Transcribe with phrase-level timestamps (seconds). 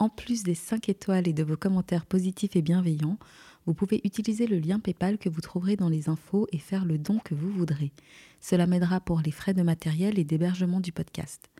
[0.00, 3.18] en plus des 5 étoiles et de vos commentaires positifs et bienveillants,
[3.66, 6.96] vous pouvez utiliser le lien PayPal que vous trouverez dans les infos et faire le
[6.96, 7.92] don que vous voudrez.
[8.40, 11.50] Cela m'aidera pour les frais de matériel et d'hébergement du podcast.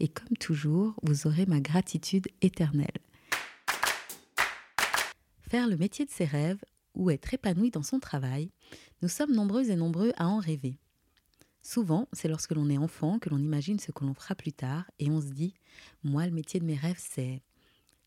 [0.00, 2.88] Et comme toujours, vous aurez ma gratitude éternelle.
[5.50, 8.50] Faire le métier de ses rêves ou être épanoui dans son travail,
[9.02, 10.78] nous sommes nombreux et nombreux à en rêver.
[11.62, 14.90] Souvent, c'est lorsque l'on est enfant que l'on imagine ce que l'on fera plus tard
[14.98, 15.52] et on se dit
[16.02, 17.42] Moi, le métier de mes rêves, c'est.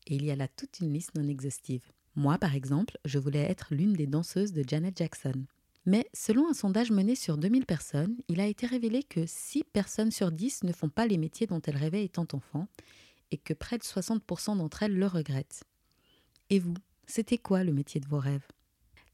[0.06, 1.82] Et il y a là toute une liste non exhaustive.
[2.16, 5.44] Moi, par exemple, je voulais être l'une des danseuses de Janet Jackson.
[5.86, 10.10] Mais selon un sondage mené sur 2000 personnes, il a été révélé que 6 personnes
[10.10, 12.68] sur 10 ne font pas les métiers dont elles rêvaient étant enfants
[13.30, 15.64] et que près de 60% d'entre elles le regrettent.
[16.50, 16.74] Et vous,
[17.06, 18.46] c'était quoi le métier de vos rêves?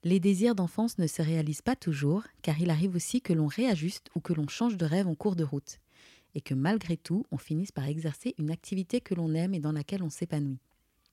[0.04, 4.08] Les désirs d'enfance ne se réalisent pas toujours car il arrive aussi que l'on réajuste
[4.14, 5.78] ou que l'on change de rêve en cours de route
[6.34, 9.72] et que malgré tout, on finisse par exercer une activité que l'on aime et dans
[9.72, 10.60] laquelle on s'épanouit.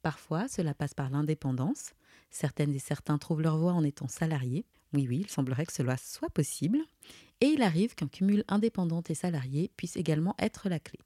[0.02, 1.94] Parfois, cela passe par l'indépendance.
[2.30, 4.66] Certaines et certains trouvent leur voie en étant salariés.
[4.94, 6.80] Oui, oui, il semblerait que cela soit possible.
[7.42, 11.00] Et il arrive qu'un cumul indépendante et salarié puisse également être la clé.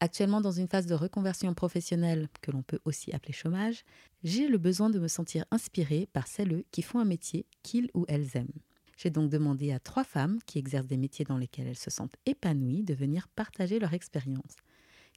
[0.00, 3.84] Actuellement dans une phase de reconversion professionnelle que l'on peut aussi appeler chômage,
[4.22, 8.04] j'ai le besoin de me sentir inspirée par celles qui font un métier qu'ils ou
[8.06, 8.60] elles aiment.
[8.96, 12.16] J'ai donc demandé à trois femmes qui exercent des métiers dans lesquels elles se sentent
[12.26, 14.56] épanouies de venir partager leur expérience.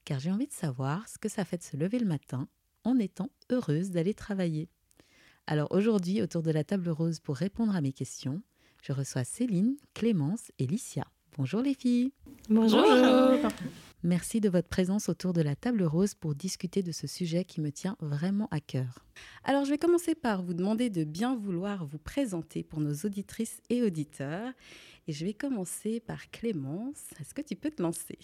[0.04, 2.48] Car j'ai envie de savoir ce que ça fait de se lever le matin
[2.84, 4.70] en étant heureuse d'aller travailler.
[5.48, 8.42] Alors aujourd'hui, autour de la table rose pour répondre à mes questions,
[8.82, 11.06] je reçois Céline, Clémence et Licia.
[11.38, 12.12] Bonjour les filles.
[12.50, 12.84] Bonjour.
[14.04, 17.62] Merci de votre présence autour de la table rose pour discuter de ce sujet qui
[17.62, 19.06] me tient vraiment à cœur.
[19.44, 23.62] Alors je vais commencer par vous demander de bien vouloir vous présenter pour nos auditrices
[23.70, 24.52] et auditeurs.
[25.08, 27.06] Et je vais commencer par Clémence.
[27.20, 28.20] Est-ce que tu peux te lancer?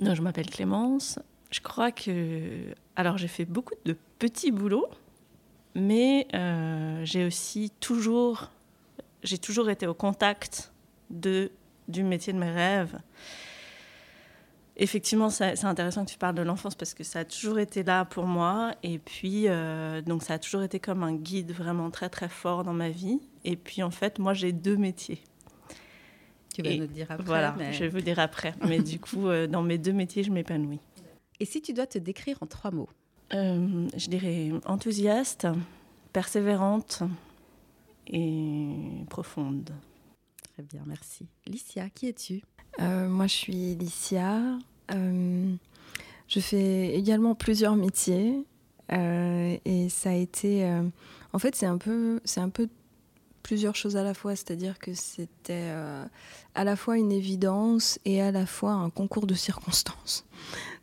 [0.00, 1.18] Non, je m'appelle Clémence.
[1.50, 2.74] Je crois que...
[2.96, 4.88] Alors j'ai fait beaucoup de petits boulots,
[5.74, 8.50] mais euh, j'ai aussi toujours...
[9.22, 10.72] J'ai toujours été au contact
[11.10, 11.50] de,
[11.88, 12.98] du métier de mes rêves.
[14.80, 18.04] Effectivement, c'est intéressant que tu parles de l'enfance parce que ça a toujours été là
[18.04, 18.74] pour moi.
[18.84, 22.62] Et puis, euh, donc ça a toujours été comme un guide vraiment très très fort
[22.62, 23.18] dans ma vie.
[23.44, 25.20] Et puis en fait, moi j'ai deux métiers.
[26.54, 27.24] Tu vas nous dire après.
[27.24, 28.54] Voilà, je vais vous dire après.
[28.68, 30.80] mais du coup, euh, dans mes deux métiers, je m'épanouis.
[31.40, 32.88] Et si tu dois te décrire en trois mots
[33.32, 35.46] euh, Je dirais enthousiaste,
[36.12, 37.02] persévérante
[38.08, 39.70] et profonde.
[40.54, 41.26] Très bien, merci.
[41.46, 42.42] Licia, qui es-tu
[42.80, 44.40] euh, Moi, je suis Licia.
[44.92, 45.54] Euh,
[46.26, 48.44] je fais également plusieurs métiers.
[48.90, 50.68] et ça a été.
[51.32, 52.68] en fait, c'est un, peu, c'est un peu
[53.44, 54.34] plusieurs choses à la fois.
[54.34, 55.70] C'est-à-dire que c'était
[56.54, 60.26] à la fois une évidence et à la fois un concours de circonstances.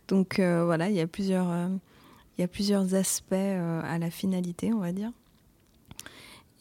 [0.08, 1.70] Donc euh, voilà, il y a plusieurs, euh,
[2.38, 5.12] il y a plusieurs aspects euh, à la finalité, on va dire.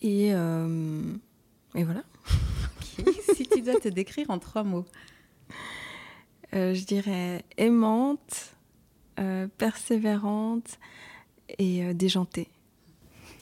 [0.02, 2.02] Et, et voilà.
[3.34, 4.84] si tu dois te décrire en trois mots.
[6.52, 8.54] je dirais aimante,
[9.56, 10.78] persévérante
[11.58, 12.48] et déjantée.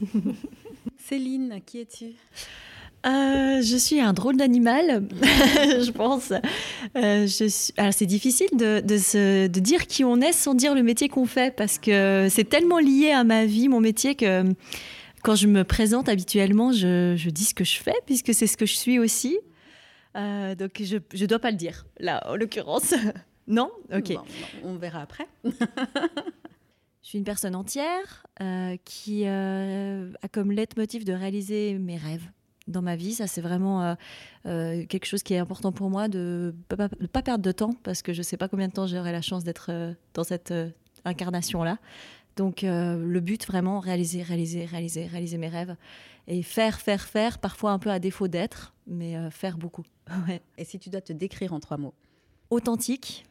[0.99, 2.12] Céline, qui es-tu?
[3.05, 6.33] Euh, je suis un drôle d'animal, je pense.
[6.97, 11.27] Euh, c'est difficile de, de, de, dire qui on est sans dire le métier qu'on
[11.27, 14.45] fait parce que c'est tellement lié à ma vie, mon métier, que
[15.25, 18.57] quand je me présente habituellement, je, je dis ce que je fais puisque c'est ce
[18.57, 19.37] que je suis aussi.
[20.17, 22.95] Euh, donc je ne dois pas le dire, là, en l'occurrence.
[23.49, 23.73] non?
[23.93, 24.13] Ok.
[24.63, 25.27] on verra après.
[27.05, 28.25] Je suis une personne entière
[28.85, 32.31] qui a comme leitmotiv de réaliser mes rêves
[32.69, 33.14] dans ma vie.
[33.14, 33.94] Ça, c'est vraiment euh,
[34.47, 38.03] euh, quelque chose qui est important pour moi de ne pas, perdre de temps parce
[38.03, 40.55] que je ne sais pas combien de temps j'aurai la chance d'être euh, dans cette
[41.05, 41.79] incarnation-là.
[42.37, 45.76] Donc le but vraiment, réaliser, réaliser, réaliser, réaliser mes rêves
[46.29, 49.85] et faire, faire, faire, parfois un peu à défaut d'être, mais faire beaucoup.
[50.56, 51.93] Et si tu dois te décrire en trois mots?
[52.49, 53.26] Authentique,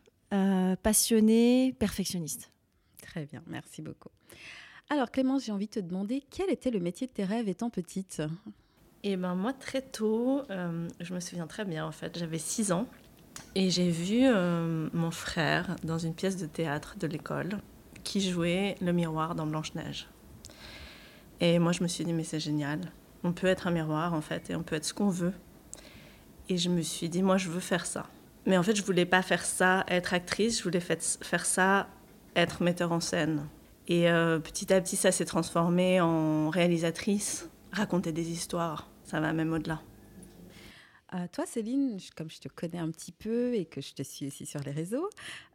[0.83, 2.51] passionné, perfectionniste.
[3.01, 4.09] Très bien, merci beaucoup.
[4.91, 7.71] Alors Clémence, j'ai envie de te demander quel était le métier de tes rêves étant
[7.71, 8.21] petite?
[9.03, 12.71] Eh ben moi très tôt, euh, je me souviens très bien en fait, j'avais 6
[12.71, 12.85] ans
[13.55, 17.57] et j'ai vu euh, mon frère dans une pièce de théâtre de l'école
[18.03, 20.07] qui jouait le miroir dans Blanche-Neige.
[21.39, 22.79] Et moi je me suis dit mais c'est génial,
[23.23, 25.33] on peut être un miroir en fait et on peut être ce qu'on veut.
[26.47, 28.05] Et je me suis dit moi je veux faire ça.
[28.45, 31.87] Mais en fait je voulais pas faire ça être actrice, je voulais faire ça
[32.35, 33.47] être metteur en scène.
[33.87, 38.90] Et euh, petit à petit, ça s'est transformé en réalisatrice, raconter des histoires.
[39.11, 39.81] Ça va même au-delà.
[41.13, 44.27] Euh, toi, Céline, comme je te connais un petit peu et que je te suis
[44.27, 45.09] aussi sur les réseaux,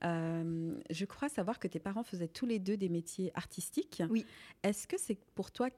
[0.05, 4.03] euh, je crois savoir que tes parents faisaient tous les deux des métiers artistiques.
[4.11, 4.27] Oui.
[4.63, 5.71] Est-ce que c'est pour toi,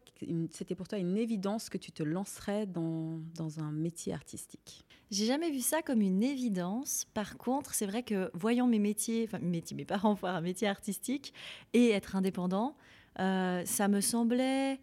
[0.51, 4.85] c'était pour toi une évidence que tu te lancerais dans, dans un métier artistique?
[5.13, 7.07] J'ai jamais vu ça comme une évidence.
[7.15, 10.41] Par contre, c'est vrai que voyant mes métiers, enfin mes métiers, mes parents faire un
[10.41, 11.33] métier artistique
[11.75, 12.75] et être indépendant,
[13.21, 14.81] euh, ça me semblait,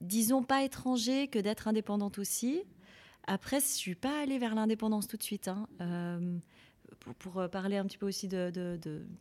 [0.00, 2.62] disons, pas étranger que d'être indépendante aussi.
[3.26, 5.48] Après, je suis pas allée vers l'indépendance tout de suite.
[5.48, 5.68] Hein.
[5.80, 6.38] Euh,
[7.18, 8.50] pour, euh, parler un petit peu aussi de,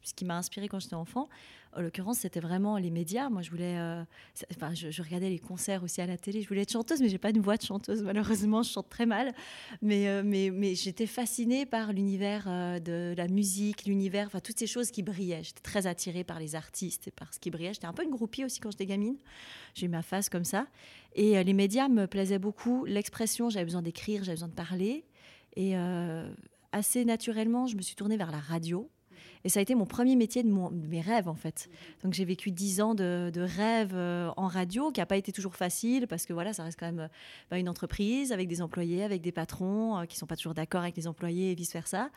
[0.01, 1.29] ce qui m'a inspiré quand j'étais enfant,
[1.73, 3.29] en l'occurrence, c'était vraiment les médias.
[3.29, 3.77] Moi, je voulais.
[3.77, 4.03] Euh,
[4.55, 6.41] enfin, je, regardais les concerts aussi à la télé.
[6.41, 8.01] Je voulais être chanteuse, mais j'ai pas une voix de chanteuse.
[8.01, 9.35] Malheureusement, je chante très mal.
[9.83, 12.45] Mais, mais, mais j'étais fascinée par l'univers
[12.81, 15.43] de la musique, l'univers, enfin, toutes ces choses qui brillaient.
[15.43, 17.75] J'étais très attirée par les artistes et par ce qui brillait.
[17.75, 19.17] J'étais un peu une groupie aussi quand j'étais gamine.
[19.75, 20.65] J'ai ma face comme ça.
[21.15, 22.85] Et euh, les médias me plaisaient beaucoup.
[22.85, 25.05] L'expression, j'avais besoin d'écrire, j'avais besoin de parler.
[25.55, 26.29] Et euh,
[26.71, 28.89] assez naturellement, je me suis tournée vers la radio.
[29.45, 31.69] Et ça a été mon premier métier de, mes rêves, en fait.
[32.03, 35.31] Donc j'ai vécu dix ans de, de rêve euh, en radio, qui n'a pas été
[35.31, 37.09] toujours facile, parce que voilà, ça reste quand même
[37.49, 40.81] bah, une entreprise avec des employés, avec des patrons qui ne sont pas toujours d'accord
[40.81, 42.09] avec les employés et vice-versa.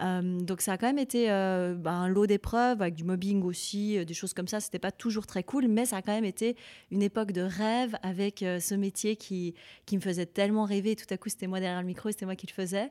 [0.00, 4.14] donc ça a quand même été bah, un lot d'épreuves, avec du mobbing aussi, des
[4.14, 4.60] choses comme ça.
[4.60, 6.56] C'était pas toujours très cool, mais ça a quand même été
[6.90, 10.96] une époque de rêve avec ce métier qui, qui me faisait tellement rêver.
[10.96, 12.90] tout à coup, c'était moi derrière le micro, c'était moi qui le faisais.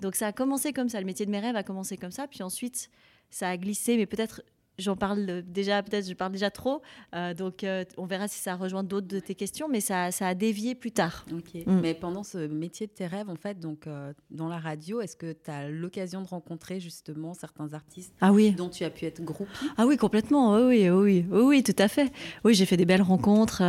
[0.00, 2.26] Donc ça a commencé comme ça, le métier de mes rêves a commencé comme ça,
[2.26, 2.90] puis ensuite
[3.30, 4.42] ça a glissé, mais peut-être
[4.78, 6.82] j'en parle déjà, peut-être je parle déjà trop,
[7.14, 10.28] euh, donc euh, on verra si ça rejoint d'autres de tes questions, mais ça, ça
[10.28, 11.24] a dévié plus tard.
[11.30, 11.80] Mm.
[11.80, 15.16] mais pendant ce métier de tes rêves, en fait, donc euh, dans la radio, est-ce
[15.16, 18.52] que tu as l'occasion de rencontrer justement certains artistes ah oui.
[18.52, 19.50] dont tu as pu être groupie?
[19.76, 22.12] Ah oui, complètement, oui, oui, oui, oui, oui, tout à fait.
[22.44, 23.62] Oui, j'ai fait des belles rencontres,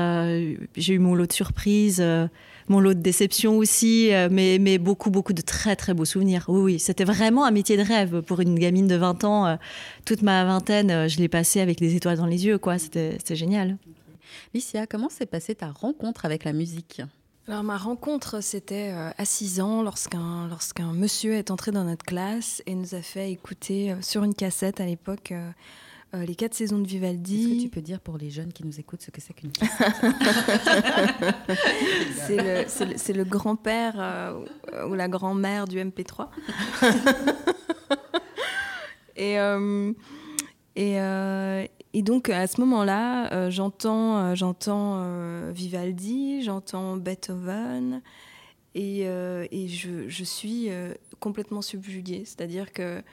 [0.75, 2.03] j'ai eu mon lot de surprises
[2.69, 6.45] mon lot de déceptions aussi, euh, mais, mais beaucoup, beaucoup de très, très beaux souvenirs.
[6.47, 9.47] Oui, oui, c'était vraiment un métier de rêve pour une gamine de 20 ans.
[9.47, 9.55] Euh,
[10.05, 12.77] toute ma vingtaine, euh, je l'ai passée avec des étoiles dans les yeux, quoi.
[12.77, 13.77] C'était génial.
[14.53, 17.01] Licia, comment s'est passée ta rencontre avec la musique?
[17.47, 22.61] Alors ma rencontre, c'était à 6 ans lorsqu'un lorsqu'un monsieur est entré dans notre classe
[22.65, 25.31] et nous a fait écouter sur une cassette à l'époque
[26.15, 27.41] euh, les quatre saisons de Vivaldi.
[27.41, 29.51] Est-ce que tu peux dire pour les jeunes qui nous écoutent ce que c'est qu'une
[32.95, 36.29] C'est le, grand-père euh, ou la grand-mère du MP3.
[39.17, 39.91] et, euh,
[40.75, 48.01] et, donc à ce moment-là, j'entends j'entends Vivaldi, j'entends Beethoven.
[48.75, 50.69] Et, et je, je, suis
[51.19, 52.23] complètement subjuguée.
[52.23, 53.03] C'est-à-dire que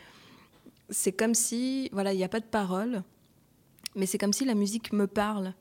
[0.91, 3.03] c'est comme si, voilà, il n'y a pas de parole,
[3.95, 5.55] mais c'est comme si la musique me parle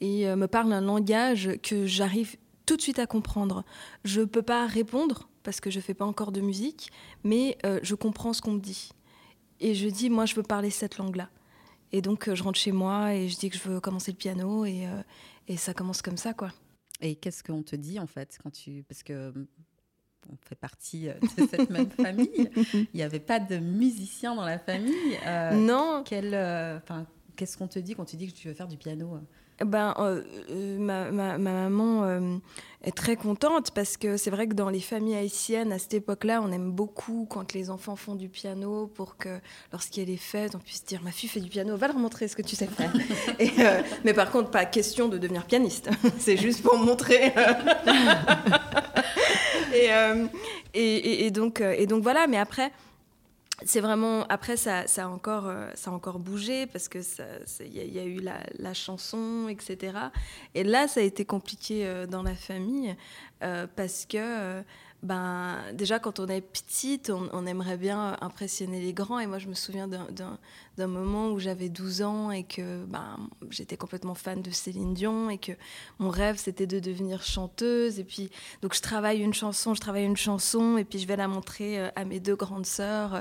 [0.00, 2.36] et euh, me parle un langage que j'arrive
[2.66, 3.64] tout de suite à comprendre.
[4.04, 6.90] Je ne peux pas répondre parce que je ne fais pas encore de musique,
[7.24, 8.90] mais euh, je comprends ce qu'on me dit.
[9.60, 11.28] Et je dis, moi, je veux parler cette langue-là.
[11.92, 14.16] Et donc, euh, je rentre chez moi et je dis que je veux commencer le
[14.16, 14.86] piano et,
[15.48, 16.50] et ça commence comme ça, quoi.
[17.02, 19.34] Et qu'est-ce qu'on te dit en fait quand tu parce que
[20.30, 22.50] on fait partie euh, de cette même famille.
[22.74, 25.18] Il n'y avait pas de musicien dans la famille.
[25.26, 26.04] Euh, non.
[26.12, 26.78] Euh,
[27.36, 29.18] qu'est-ce qu'on te dit quand tu dis que tu veux faire du piano
[29.64, 29.94] ben,
[30.78, 32.40] ma, maman
[32.82, 36.42] est très contente parce que c'est vrai que dans les familles haïtiennes, à cette époque-là,
[36.42, 39.38] on aime beaucoup quand les enfants font du piano pour que
[39.70, 41.98] lorsqu'il y a les fêtes, on puisse dire Ma fille fait du piano, va leur
[41.98, 42.92] montrer ce que tu sais faire.
[43.38, 43.50] Et,
[44.04, 45.90] mais par contre, pas question de devenir pianiste.
[46.18, 47.32] c'est juste pour montrer.
[49.92, 50.26] Euh,
[50.74, 52.72] et, et, donc, euh, et donc voilà, mais après,
[53.64, 56.98] c'est vraiment après ça, a encore euh, ça a encore bougé parce que
[57.60, 59.94] il y, a eu la, chanson etc
[60.54, 62.96] et là ça a été compliqué dans la famille
[63.76, 64.62] parce que
[65.02, 69.18] ben, déjà, quand on est petite, on, aimerait bien impressionner les grands.
[69.18, 73.18] Et moi, je me souviens d'un moment où j'avais 12 ans et que ben,
[73.50, 75.52] j'étais complètement fan de Céline Dion et que
[75.98, 77.98] mon rêve, c'était de devenir chanteuse.
[77.98, 78.30] Et puis,
[78.62, 81.80] donc, je travaille une chanson, je travaille une chanson et puis je vais la montrer
[81.80, 83.20] euh, à mes deux grandes sœurs euh,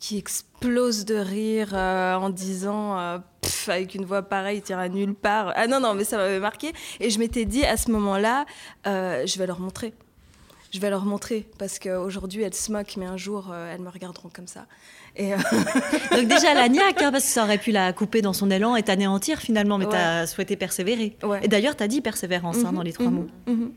[0.00, 3.20] qui explosent de rire euh, en disant,
[3.66, 5.52] avec une voix pareille, à nulle part.
[5.56, 6.72] Ah non, non, mais ça m'avait marqué.
[7.00, 8.46] Et je m'étais dit, à ce moment-là,
[8.86, 9.92] je vais leur montrer
[10.72, 13.90] je vais leur montrer parce qu'aujourd'hui elles se moquent, mais un jour euh, elles me
[13.90, 14.66] regarderont comme ça.
[15.16, 15.36] Et euh,
[16.12, 18.76] Donc déjà la niaque, hein, parce que ça aurait pu la couper dans son élan
[18.76, 21.16] et t'anéantir finalement, mais tu as souhaité persévérer.
[21.42, 23.28] Et d'ailleurs tu as dit persévérance hein, dans les trois mhm, mots.
[23.46, 23.72] Mhm.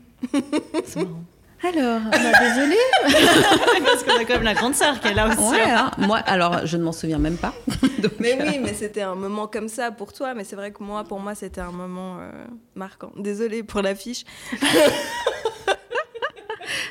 [0.84, 1.24] C'est marrant.
[1.64, 2.76] Alors, bah, désolée.
[3.84, 5.38] Parce qu'on a quand même la grande sœur qui est là aussi.
[5.38, 5.92] Ouais, hein.
[5.96, 7.54] Moi, alors, je ne m'en souviens même pas.
[8.18, 10.34] mais oui, mais c'était un moment comme ça pour toi.
[10.34, 12.32] Mais c'est vrai que moi, pour moi, c'était un moment euh,
[12.74, 13.12] marquant.
[13.16, 14.24] Désolée pour l'affiche.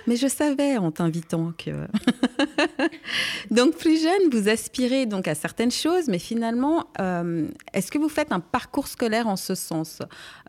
[0.08, 1.72] Mais je savais en t'invitant que.
[3.52, 8.10] donc plus jeune, vous aspirez donc à certaines choses, mais finalement, euh, est-ce que vous
[8.10, 10.00] faites un parcours scolaire en ce sens?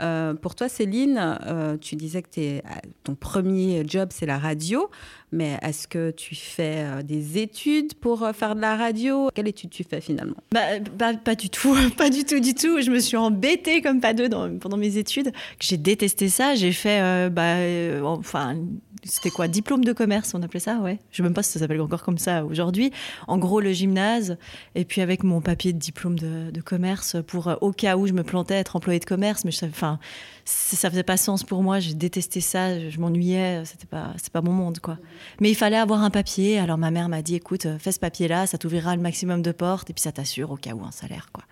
[0.01, 2.61] Euh, Pour toi, Céline, euh, tu disais que
[3.05, 4.91] ton premier job c'est la radio,
[5.33, 9.29] mais est-ce que tu fais des études pour faire de la radio?
[9.35, 10.37] Quelle étude tu fais finalement?
[10.53, 12.81] Bah, Pas du tout, pas du tout, du tout.
[12.81, 15.33] Je me suis embêtée comme pas deux pendant mes études.
[15.61, 16.55] J'ai détesté ça.
[16.55, 17.57] J'ai fait, bah,
[18.03, 18.57] enfin
[19.05, 20.99] c'était quoi Diplôme de commerce, on appelait ça, ouais.
[21.11, 22.93] Je sais même pas si ça s'appelle encore comme ça aujourd'hui.
[23.27, 24.37] En gros, le gymnase,
[24.75, 28.13] et puis avec mon papier de diplôme de, commerce pour, euh, au cas où je
[28.13, 29.45] me plantais, être employé de commerce.
[29.45, 29.99] Mais enfin,
[30.45, 31.81] ça faisait pas sens pour moi.
[31.81, 32.89] J'ai détesté ça.
[32.89, 33.65] Je m'ennuyais.
[33.65, 34.99] C'était pas, c'est pas mon monde, quoi.
[35.41, 36.59] Mais il fallait avoir un papier.
[36.59, 39.91] Alors ma mère m'a dit, écoute, fais ce papier-là, ça t'ouvrira le maximum de portes,
[39.91, 41.45] et puis ça t'assure au cas où un salaire, quoi.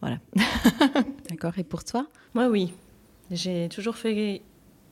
[0.00, 0.18] Voilà.
[1.28, 1.52] D'accord.
[1.58, 2.06] Et pour toi?
[2.34, 2.72] Moi, oui.
[3.30, 4.42] J'ai toujours fait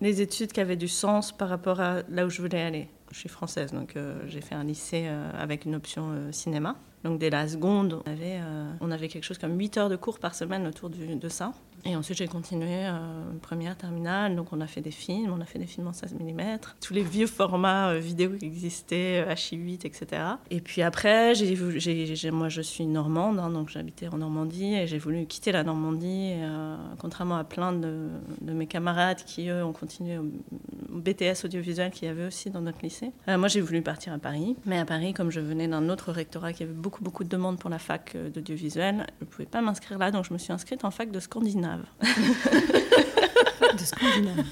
[0.00, 2.88] les études qui avaient du sens par rapport à là où je voulais aller.
[3.11, 6.76] Je suis française, donc euh, j'ai fait un lycée euh, avec une option euh, cinéma.
[7.05, 8.40] Donc dès la seconde, on avait,
[8.81, 11.52] on avait quelque chose comme 8 heures de cours par semaine autour de ça.
[11.85, 12.99] Et ensuite, j'ai continué euh,
[13.40, 14.35] première, terminale.
[14.35, 16.93] Donc, on a fait des films, on a fait des films en 16 mm, tous
[16.93, 20.23] les vieux formats euh, vidéo qui existaient, H8, euh, etc.
[20.50, 24.99] Et puis après, j'ai, moi, je suis normande, hein, donc j'habitais en Normandie et j'ai
[24.99, 26.35] voulu quitter la Normandie,
[26.99, 28.09] contrairement à plein de,
[28.43, 30.25] mes camarades qui, eux, ont continué au,
[30.88, 33.12] BTS audiovisuel qu'il y avait aussi dans notre lycée.
[33.26, 34.57] moi, j'ai voulu partir à Paris.
[34.67, 37.59] Mais à Paris, comme je venais d'un autre rectorat qui avait beaucoup, beaucoup de demandes
[37.59, 40.85] pour la fac d'audiovisuel, je ne pouvais pas m'inscrire là, donc je me suis inscrite
[40.85, 41.85] en fac de Scandinave.
[42.00, 44.45] de Scandinave.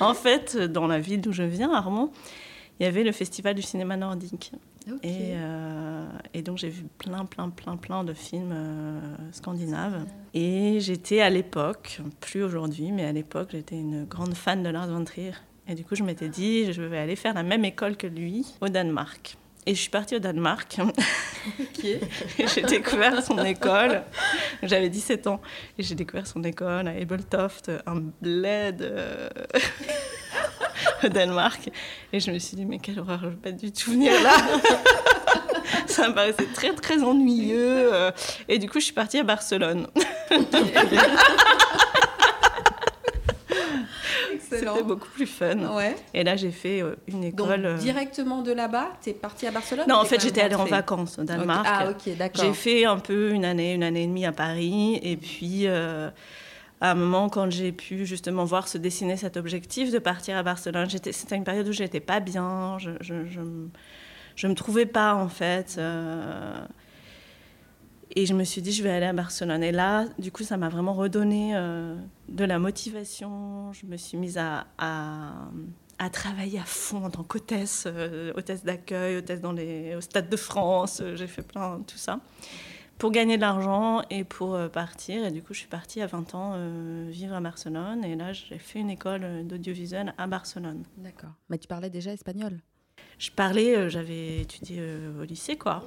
[0.00, 2.12] En fait, dans la ville d'où je viens, Armand,
[2.80, 4.52] il y avait le festival du cinéma nordique.
[5.02, 10.04] Et, euh, et, donc j'ai vu plein, plein, plein, plein de films euh, scandinaves.
[10.34, 14.88] Et j'étais à l'époque, plus aujourd'hui, mais à l'époque, j'étais une grande fan de Lars
[14.88, 15.34] von Trier.
[15.68, 18.44] Et du coup, je m'étais dit, je vais aller faire la même école que lui
[18.60, 19.38] au Danemark.
[19.64, 20.76] Et je suis partie au Danemark.
[21.82, 24.02] j'ai découvert son école.
[24.62, 25.40] J'avais 17 ans.
[25.78, 29.28] Et j'ai découvert son école à Ebeltoft, un bled euh,
[31.04, 31.70] au Danemark.
[32.12, 34.12] Et je me suis dit, mais quelle horreur, je ne veux pas du tout venir
[34.20, 34.34] là.
[35.86, 37.94] Ça me paraissait très, très ennuyeux.
[37.94, 38.10] Euh.
[38.48, 39.86] Et du coup, je suis partie à Barcelone.
[44.58, 45.74] C'était beaucoup plus fun.
[45.74, 45.96] Ouais.
[46.14, 47.62] Et là, j'ai fait euh, une école.
[47.62, 50.64] Donc, directement de là-bas, tu es partie à Barcelone Non, en fait, j'étais allée en
[50.64, 51.66] vacances au Danemark.
[51.68, 52.44] Ah, ok, d'accord.
[52.44, 54.98] J'ai fait un peu une année, une année et demie à Paris.
[55.02, 56.10] Et puis, euh,
[56.80, 60.42] à un moment, quand j'ai pu justement voir se dessiner cet objectif de partir à
[60.42, 62.76] Barcelone, c'était une période où j'étais pas bien.
[62.78, 63.14] Je, je,
[64.36, 65.76] je, me trouvais pas, en fait.
[65.78, 66.54] Euh,
[68.14, 69.62] et je me suis dit, je vais aller à Barcelone.
[69.62, 71.96] Et là, du coup, ça m'a vraiment redonné euh,
[72.28, 73.72] de la motivation.
[73.72, 79.16] Je me suis mise à, à, travailler à fond en tant qu'hôtesse, euh, hôtesse d'accueil,
[79.16, 81.00] hôtesse dans les, au Stade de France.
[81.00, 82.20] Euh, j'ai fait plein tout ça
[82.98, 85.24] pour gagner de l'argent et pour partir.
[85.24, 86.56] Et du coup, je suis partie à 20 ans
[87.08, 88.04] vivre à Barcelone.
[88.04, 90.84] Et là, j'ai fait une école d'audiovisuel à Barcelone.
[90.98, 91.32] D'accord.
[91.48, 92.60] Mais tu parlais déjà espagnol
[93.18, 94.80] Je parlais, j'avais étudié
[95.20, 95.82] au lycée, quoi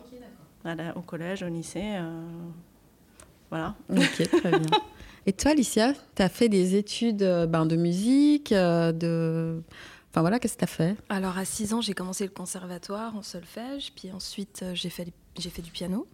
[0.95, 1.81] au collège, au lycée.
[1.83, 2.23] Euh,
[3.49, 3.75] voilà.
[3.89, 4.79] Ok, très bien.
[5.27, 9.63] Et toi, Alicia, tu as fait des études euh, ben, de musique, euh, de...
[10.11, 10.95] Enfin voilà, qu'est-ce que tu as fait?
[11.09, 15.07] Alors à 6 ans, j'ai commencé le conservatoire en solfège, puis ensuite j'ai fait,
[15.37, 16.07] j'ai fait du piano.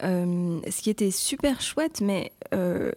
[0.00, 2.32] ce qui était super chouette, mais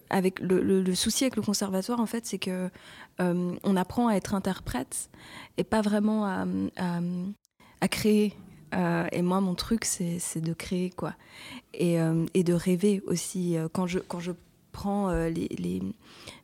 [0.09, 2.69] avec le, souci avec le conservatoire, en fait, c'est que
[3.19, 5.09] on apprend à être interprète
[5.57, 6.45] et pas vraiment à,
[7.81, 8.33] à créer
[8.73, 11.13] euh, et moi, mon truc, c'est de créer, quoi.
[11.73, 13.57] Et, euh, de rêver aussi.
[13.57, 14.31] Euh, quand je, quand je
[14.71, 15.81] prends les,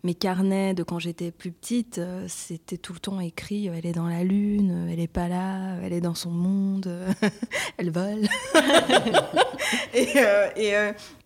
[0.05, 1.99] mes carnets de quand j'étais plus petite,
[2.29, 5.91] c'était tout le temps écrit elle est dans la lune, elle est pas là, elle
[5.91, 6.89] est dans son monde,
[7.77, 8.29] elle vole.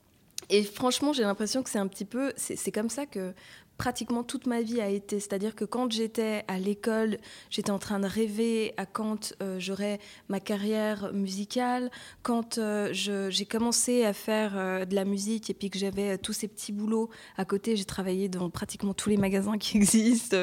[0.63, 3.33] franchement, j'ai l'impression que c'est un petit peu, c'est comme ça que
[3.77, 5.19] pratiquement toute ma vie a été.
[5.19, 7.17] C'est-à-dire que quand j'étais à l'école,
[7.49, 9.99] j'étais en train de rêver à quand euh, j'aurais
[10.29, 11.91] ma carrière musicale,
[12.23, 16.33] quand euh, j'ai commencé à faire euh, de la musique et puis que j'avais tous
[16.33, 17.75] ces petits boulots à côté.
[17.75, 20.37] J'ai travaillé dans pratiquement tous les magasins qui existent.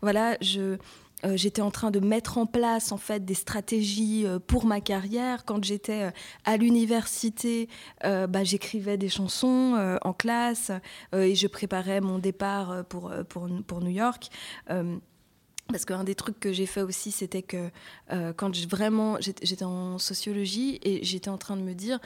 [0.00, 0.76] Voilà, je
[1.24, 4.80] euh, j'étais en train de mettre en place en fait des stratégies euh, pour ma
[4.80, 5.44] carrière.
[5.44, 6.10] Quand j'étais euh,
[6.44, 7.68] à l'université,
[8.02, 10.70] bah, j'écrivais des chansons en classe
[11.12, 14.30] et je préparais mon départ pour, pour, pour New York.
[15.68, 17.70] Parce qu'un des trucs que j'ai fait aussi, c'était que
[18.36, 22.00] quand je, vraiment j'étais en sociologie et j'étais en train de me dire,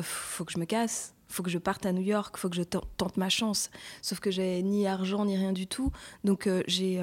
[0.00, 2.62] faut que je me casse, faut que je parte à New York, faut que je
[2.62, 3.70] tente ma chance.
[4.02, 5.92] Sauf que j'avais ni argent ni rien du tout,
[6.24, 7.00] donc j'ai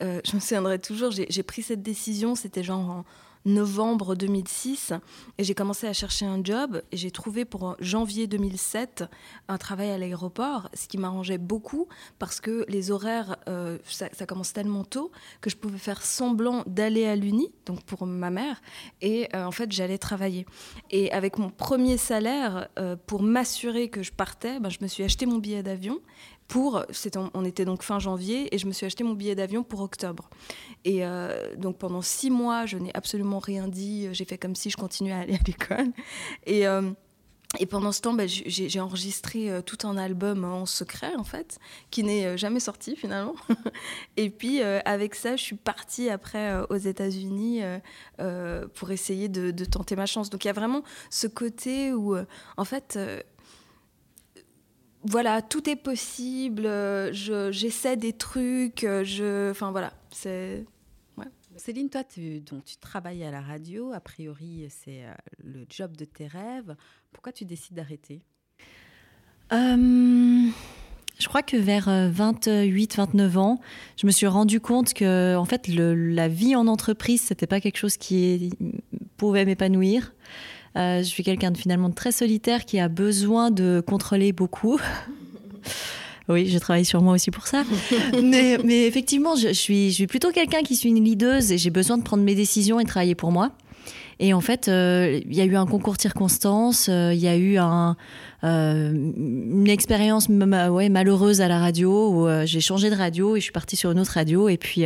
[0.00, 3.04] je me souviendrai toujours, j'ai pris cette décision, c'était genre en
[3.44, 4.94] novembre 2006,
[5.38, 9.04] et j'ai commencé à chercher un job, et j'ai trouvé pour janvier 2007
[9.48, 11.86] un travail à l'aéroport, ce qui m'arrangeait beaucoup,
[12.18, 15.10] parce que les horaires, euh, ça, commence tellement tôt,
[15.40, 18.62] que je pouvais faire semblant d'aller à l'Uni, donc pour ma mère,
[19.02, 20.46] et euh, en fait j'allais travailler.
[20.90, 22.68] Et avec mon premier salaire,
[23.06, 26.00] pour m'assurer que je partais, ben, je me suis acheté mon billet d'avion,
[26.48, 26.84] pour,
[27.34, 30.28] on était donc fin janvier, et je me suis acheté mon billet d'avion pour octobre.
[30.84, 34.70] Et euh, donc pendant six mois, je n'ai absolument rien dit, j'ai fait comme si
[34.70, 35.92] je continuais à aller à l'école.
[36.46, 36.82] Et, euh,
[37.70, 41.60] pendant ce temps, bah, j'ai enregistré euh, tout un album en secret, en fait,
[41.92, 43.36] qui n'est jamais sorti finalement.
[44.16, 47.62] et puis, avec ça, je suis partie après aux États-Unis
[48.74, 50.30] pour essayer de, de, tenter ma chance.
[50.30, 52.16] Donc, il y a vraiment ce côté où,
[52.56, 52.98] en fait,
[55.06, 57.12] voilà, tout est possible, euh,
[57.52, 60.64] j'essaie des trucs, euh, je, enfin voilà, c'est...
[61.56, 65.96] Céline, toi, tu, donc, tu travailles à la radio, a priori c'est euh, le job
[65.96, 66.74] de tes rêves.
[67.12, 68.22] Pourquoi tu décides d'arrêter?
[69.52, 73.60] Je crois que vers 28-29 ans,
[73.96, 77.76] je me suis rendu compte que en fait, la vie en entreprise, c'était pas quelque
[77.76, 78.50] chose qui
[79.16, 80.12] pouvait m'épanouir.
[80.76, 84.78] Euh, je suis quelqu'un de finalement très solitaire qui a besoin de contrôler beaucoup.
[86.26, 87.64] Oui, je travaille sur moi aussi pour ça.
[88.22, 91.98] mais, effectivement, je, suis, je suis plutôt quelqu'un qui suis une leaduse et j'ai besoin
[91.98, 93.52] de prendre mes décisions et de travailler pour moi.
[94.20, 97.28] Et en fait, euh, il y a eu un concours de circonstances, euh, il y
[97.28, 97.96] a eu un,
[98.44, 103.52] euh, une expérience malheureuse à la radio où j'ai changé de radio et je suis
[103.52, 104.48] partie sur une autre radio.
[104.48, 104.84] Et puis,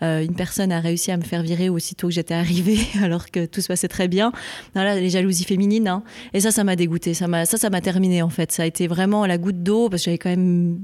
[0.00, 3.60] une personne a réussi à me faire virer aussitôt que j'étais arrivée, alors que tout
[3.60, 4.32] se passait très bien.
[4.74, 5.88] Voilà, les jalousies féminines.
[5.88, 6.02] Hein.
[6.32, 7.14] Et ça, ça m'a dégoûté.
[7.14, 8.52] Ça, ça, ça m'a terminé en fait.
[8.52, 10.80] Ça a été vraiment la goutte d'eau parce que j'avais quand même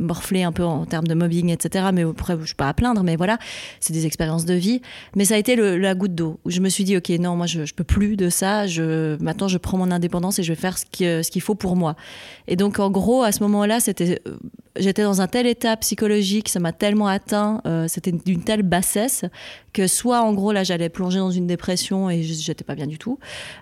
[0.00, 1.86] morflé un peu en termes de mobbing, etc.
[1.92, 3.38] Mais après, je suis pas à plaindre, mais voilà,
[3.80, 4.82] c'est des expériences de vie.
[5.14, 7.46] Mais ça a été la goutte d'eau où je me suis dit, ok, non, moi,
[7.46, 8.66] je, je peux plus de ça.
[8.66, 10.84] Je, maintenant, je prends mon indépendance et je vais faire ce
[11.30, 11.96] qu'il faut pour moi.
[12.48, 14.36] Et donc, en gros, à ce moment-là, c'était euh,
[14.78, 19.24] j'étais dans un tel état psychologique, ça m'a tellement atteint, euh, c'était d'une telle bassesse
[19.72, 22.98] que soit en gros là j'allais plonger dans une dépression et j'étais pas bien du
[22.98, 23.18] tout,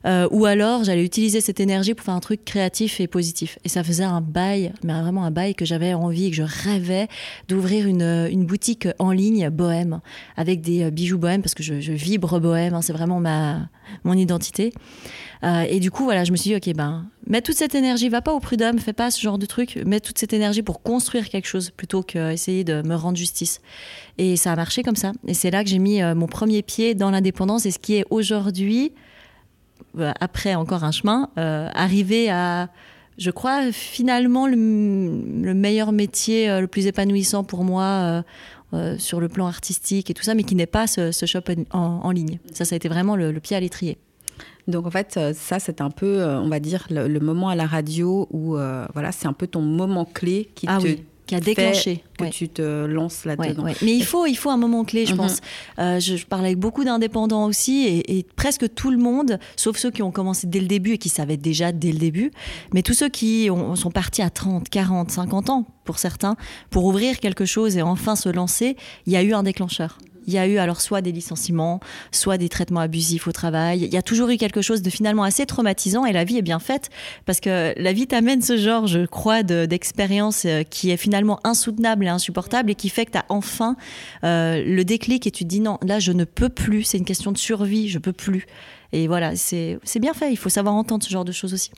[0.06, 3.58] euh, ou alors j'allais utiliser cette énergie pour faire un truc créatif et positif.
[3.64, 7.08] Et ça faisait un bail, mais vraiment un bail que j'avais envie, que je rêvais
[7.48, 10.00] d'ouvrir une, une, boutique en ligne bohème
[10.36, 13.68] avec des euh, bijoux bohèmes parce que je, vibre bohème, hein, c'est vraiment ma
[14.04, 14.72] mon identité.
[15.42, 18.08] Euh, et du coup, voilà, je me suis dit, ok, ben, mets toute cette énergie,
[18.08, 20.82] va pas au prud'homme, fais pas ce genre de truc, mets toute cette énergie pour
[20.82, 23.60] construire quelque chose plutôt qu'essayer de me rendre justice.
[24.18, 25.12] Et ça a marché comme ça.
[25.26, 27.94] Et c'est là que j'ai mis euh, mon premier pied dans l'indépendance et ce qui
[27.94, 28.92] est aujourd'hui,
[29.98, 32.70] euh, après encore un chemin, arrivé à
[33.18, 34.56] je crois finalement le,
[35.54, 38.24] meilleur métier, le plus épanouissant pour moi
[38.98, 42.40] sur le plan artistique et tout ça, mais qui n'est pas ce, shop en, ligne.
[42.52, 43.98] Ça, ça a été vraiment le pied à l'étrier.
[44.66, 47.54] Donc en fait, euh, ça c'est un peu, euh, on va dire, le, moment à
[47.54, 50.86] la radio où euh, voilà, c'est un peu ton moment clé qui ah te
[51.26, 53.64] qui a déclenché que tu te lances là-dedans.
[53.82, 55.18] Mais il faut, il faut un moment clé, je mhm.
[55.18, 55.40] pense.
[55.78, 60.10] je, parle avec beaucoup d'indépendants aussi, et, presque tout le monde, sauf ceux qui ont
[60.10, 62.30] commencé dès le début et qui savaient déjà dès le début,
[62.72, 66.36] mais tous ceux qui sont partis à 30, 40, 50 ans, pour certains,
[66.70, 69.98] pour ouvrir quelque chose et enfin se lancer, il y a eu un déclencheur.
[70.26, 71.80] Il y a eu alors soit des licenciements,
[72.12, 73.80] soit des traitements abusifs au travail.
[73.82, 76.42] Il y a toujours eu quelque chose de finalement assez traumatisant et la vie est
[76.42, 76.90] bien faite
[77.26, 82.06] parce que la vie t'amène ce genre, je crois, d'expérience euh, qui est finalement insoutenable
[82.06, 83.76] et insupportable et qui fait que tu as enfin
[84.24, 87.04] euh, le déclic et tu te dis non, là je ne peux plus, c'est une
[87.04, 88.46] question de survie, je peux plus.
[88.92, 91.72] Et voilà, c'est bien fait, il faut savoir entendre ce genre de choses aussi.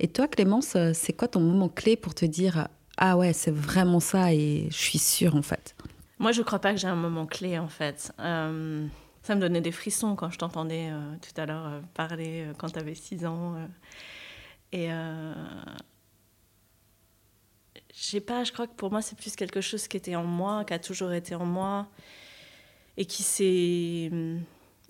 [0.00, 4.00] Et toi, Clémence, c'est quoi ton moment clé pour te dire ah ouais, c'est vraiment
[4.00, 5.76] ça et je suis sûre en fait?
[6.18, 8.12] Moi, je crois pas que j'ai un moment clé en fait.
[8.18, 8.86] Euh,
[9.22, 12.68] ça me donnait des frissons quand je t'entendais euh, tout à l'heure euh, parler quand
[12.68, 13.56] tu avais 6 ans.
[14.72, 14.88] et
[17.94, 20.24] je sais pas, je crois que pour moi, c'est plus quelque chose qui était en
[20.24, 21.88] moi, qui a toujours été en moi
[22.96, 24.40] et qui s'est hum,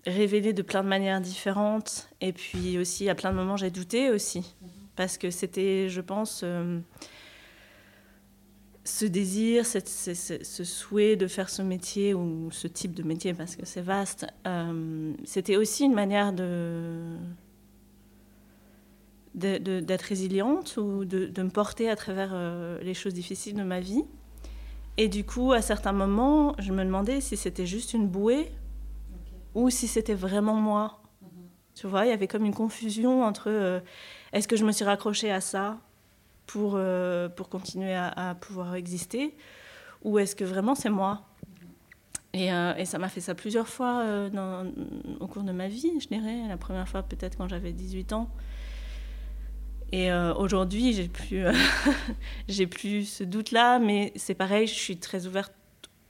[0.07, 2.11] révélé de plein de manières différentes.
[2.21, 4.55] Et puis aussi, à plein de moments, j'ai douté aussi.
[4.95, 6.45] Parce que c'était, je pense,
[8.89, 13.67] ce désir, ce souhait de faire ce métier ou ce type de métier, parce que
[13.67, 17.17] c'est vaste, euh, c'était aussi une manière de
[19.35, 24.03] d'être résiliente ou de, me porter à travers euh, les choses difficiles de ma vie.
[24.97, 28.51] Et du coup, à certains moments, je me demandais si c'était juste une bouée
[29.55, 31.03] ou si c'était vraiment moi.
[31.23, 31.29] Mm-hmm.
[31.77, 33.79] Tu vois, il y avait comme une confusion entre euh,
[34.33, 35.79] est-ce que je me suis raccrochée à ça
[36.49, 39.37] pour, euh, pour continuer à, pouvoir exister
[40.03, 41.23] Ou est-ce que vraiment c'est moi?
[42.33, 44.65] Et, euh, et, ça m'a fait ça plusieurs fois euh,
[45.21, 46.49] au cours de ma vie, je dirais.
[46.49, 48.29] La première fois peut-être quand j'avais 18 ans.
[49.91, 51.45] Et aujourd'hui, j'ai plus,
[52.49, 55.55] j'ai plus ce doute-là, mais c'est pareil, je suis très ouverte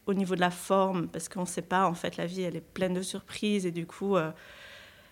[0.07, 2.57] au niveau de la forme, parce qu'on ne sait pas, en fait, la vie, elle
[2.57, 4.17] est pleine de surprises, et du coup,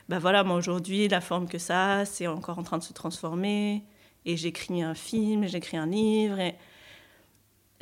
[0.08, 3.84] bah voilà, moi aujourd'hui, la forme que ça, c'est encore en train de se transformer
[4.26, 6.52] et j'écris un film, j'écris un livre.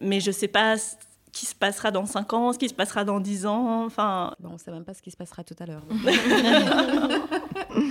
[0.01, 0.95] Mais je ne sais pas ce
[1.33, 3.87] qui se passera dans 5 ans, ce qui se passera dans 10 ans.
[3.87, 4.35] Enfin...
[4.39, 5.83] Bon, on ne sait même pas ce qui se passera tout à l'heure.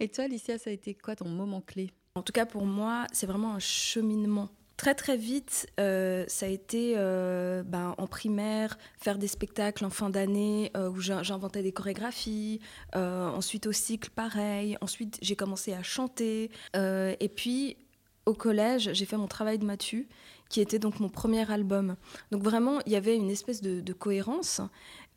[0.00, 1.90] et toi, Alicia, ça a été quoi ton moment clé?
[2.14, 4.48] En tout cas, pour moi, c'est vraiment un cheminement.
[4.84, 9.88] Très très vite, euh, ça a été euh, ben, en primaire, faire des spectacles en
[9.88, 12.60] fin d'année euh, où j'inventais des chorégraphies.
[12.94, 14.76] ensuite au cycle, pareil.
[14.82, 16.50] Ensuite, j'ai commencé à chanter.
[16.74, 17.78] et puis
[18.26, 20.06] au collège, j'ai fait mon travail de Mathieu,
[20.50, 21.96] qui était donc mon premier album.
[22.30, 24.60] Donc vraiment, il y avait une espèce de cohérence.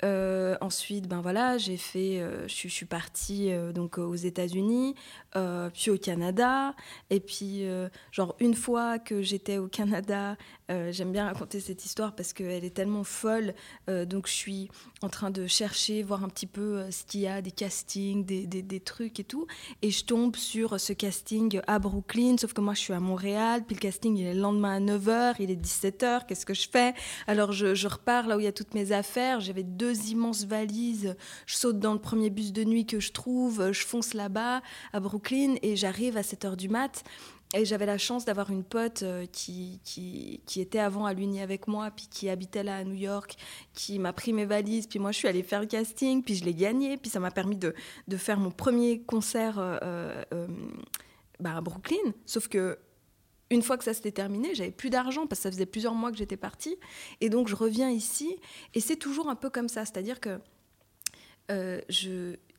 [0.03, 4.93] Euh, ensuite, ben voilà, j'ai fait, euh, je, suis partie euh, donc aux États-Unis,
[5.73, 6.73] puis au Canada,
[7.11, 7.63] et puis
[8.11, 10.35] genre une fois que j'étais au Canada,
[10.67, 13.53] j'aime bien raconter cette histoire parce qu'elle est tellement folle.
[13.87, 14.69] donc je suis
[15.03, 18.47] en train de chercher, voir un petit peu ce qu'il y a, des castings, des,
[18.47, 19.45] des, des, trucs et tout,
[19.83, 23.61] et je tombe sur ce casting à Brooklyn, sauf que moi je suis à Montréal,
[23.63, 26.67] puis le casting il est le lendemain à 9h, il est 17h, qu'est-ce que je
[26.67, 26.95] fais?
[27.27, 30.45] Alors je, je repars là où il y a toutes mes affaires, j'avais deux immenses
[30.45, 31.15] valises.
[31.45, 34.61] Je saute dans le premier bus de nuit que je trouve, je fonce là-bas,
[34.93, 37.03] à Brooklyn, et j'arrive à 7 h du mat.
[37.53, 41.41] Et j'avais la chance d'avoir une pote euh, qui, qui, qui, était avant à l'Uni
[41.41, 43.37] avec moi, puis qui habitait là à New York,
[43.73, 46.43] qui m'a pris mes valises, puis moi je suis allée faire le casting, puis je
[46.43, 47.73] l'ai gagné, puis ça m'a permis de,
[48.09, 50.47] de, faire mon premier concert euh, euh,
[51.39, 52.13] bah, à Brooklyn.
[52.25, 52.77] Sauf que
[53.49, 56.11] une fois que ça s'était terminé, j'avais plus d'argent parce que ça faisait plusieurs mois
[56.11, 56.77] que j'étais partie.
[57.21, 58.35] Et donc je reviens ici
[58.73, 59.85] et c'est toujours un peu comme ça.
[59.85, 60.39] C'est-à-dire que
[61.51, 61.79] euh,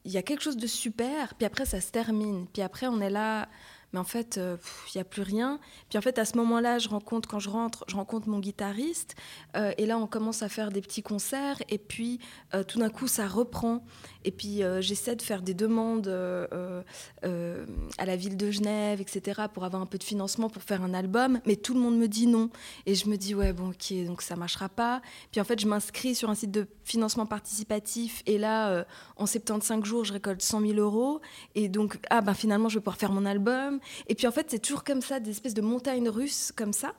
[0.05, 2.46] il y a quelque chose de super, puis après ça se termine.
[2.53, 3.48] Puis après on est là,
[3.92, 4.57] mais en fait, il euh,
[4.94, 5.59] n'y a plus rien.
[5.88, 9.16] Puis en fait, à ce moment-là, je rencontre, quand je rentre, je rencontre mon guitariste,
[9.57, 12.20] euh, et là, on commence à faire des petits concerts, et puis
[12.55, 13.85] euh, tout d'un coup, ça reprend.
[14.24, 19.81] Et puis j'essaie de faire des demandes à la ville de Genève, etc., pour avoir
[19.81, 22.51] un peu de financement pour faire un album, mais tout le monde me dit non.
[22.85, 25.01] Et je me dis, ouais, bon, ok, donc ça marchera pas.
[25.31, 28.85] Puis en fait, je m'inscris sur un site de financement participatif, et là,
[29.16, 31.22] en 75 jours, je récolte 100 000 euros,
[31.55, 33.78] et donc, ah ben finalement, je vais pouvoir faire mon album.
[34.07, 36.95] Et puis en fait, c'est toujours comme ça, des espèces de montagnes russes comme ça.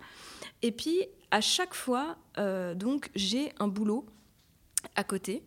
[0.62, 4.06] Et puis à chaque fois, euh, donc j'ai un boulot
[4.96, 5.44] à côté.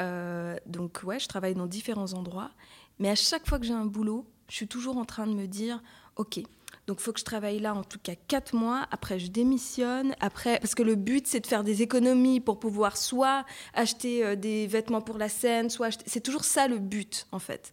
[0.00, 2.50] Euh, donc ouais, je travaille dans différents endroits.
[2.98, 5.46] Mais à chaque fois que j'ai un boulot, je suis toujours en train de me
[5.46, 5.82] dire,
[6.16, 6.40] ok,
[6.86, 8.86] donc il faut que je travaille là en tout cas quatre mois.
[8.90, 10.14] Après, je démissionne.
[10.20, 14.36] Après, parce que le but c'est de faire des économies pour pouvoir soit acheter euh,
[14.36, 16.04] des vêtements pour la scène, soit acheter...
[16.06, 17.72] c'est toujours ça le but en fait.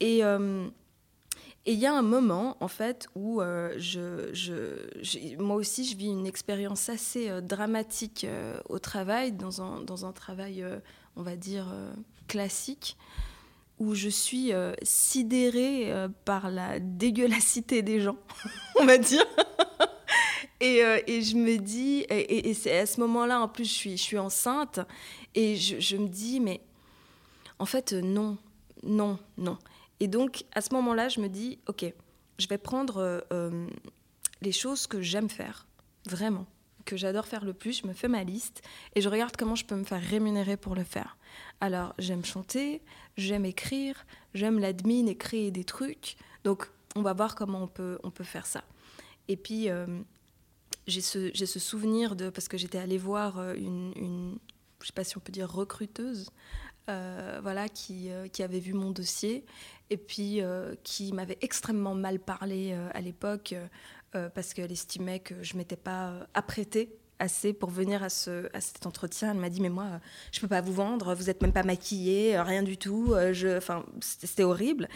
[0.00, 0.20] Et
[1.68, 6.06] et il y a un moment, en fait, où euh, je, moi aussi, je vis
[6.06, 10.64] une expérience assez euh, dramatique euh, au travail, dans un, dans un travail,
[11.16, 11.66] on va dire,
[12.28, 12.96] classique,
[13.80, 14.52] où je suis
[14.82, 15.92] sidérée
[16.24, 18.16] par la dégueulassité des gens,
[18.80, 19.24] on va dire.
[20.60, 24.02] et, et, je me dis, et, c'est à ce moment-là, en plus, je suis, je
[24.02, 24.78] suis enceinte,
[25.34, 26.60] et je me dis, mais
[27.58, 28.38] en fait, non,
[28.84, 29.58] non, non.
[30.00, 31.84] Et donc, à ce moment-là, je me dis, OK,
[32.38, 33.66] je vais prendre euh, euh,
[34.42, 35.66] les choses que j'aime faire,
[36.06, 36.46] vraiment,
[36.84, 37.80] que j'adore faire le plus.
[37.80, 38.62] Je me fais ma liste
[38.94, 41.16] et je regarde comment je peux me faire rémunérer pour le faire.
[41.60, 42.82] Alors, j'aime chanter,
[43.16, 46.16] j'aime écrire, j'aime l'admin et créer des trucs.
[46.44, 48.62] Donc, on va voir comment on peut, on peut faire ça.
[49.28, 49.68] Et puis,
[50.86, 54.38] j'ai ce, ce, souvenir de, parce que j'étais allée voir une,
[54.80, 56.30] je sais pas si on peut dire recruteuse,
[56.86, 59.44] voilà, qui, qui avait vu mon dossier
[59.90, 60.40] et puis
[60.82, 63.54] qui m'avait extrêmement mal parlé à l'époque
[64.34, 68.86] parce qu'elle estimait que je m'étais pas apprêtée assez pour venir à, ce, à cet
[68.86, 69.30] entretien.
[69.32, 70.00] Elle m'a dit, mais moi,
[70.32, 73.14] je peux pas vous vendre, vous êtes même pas maquillée, rien du tout.
[73.14, 74.88] Euh, enfin, c'était horrible.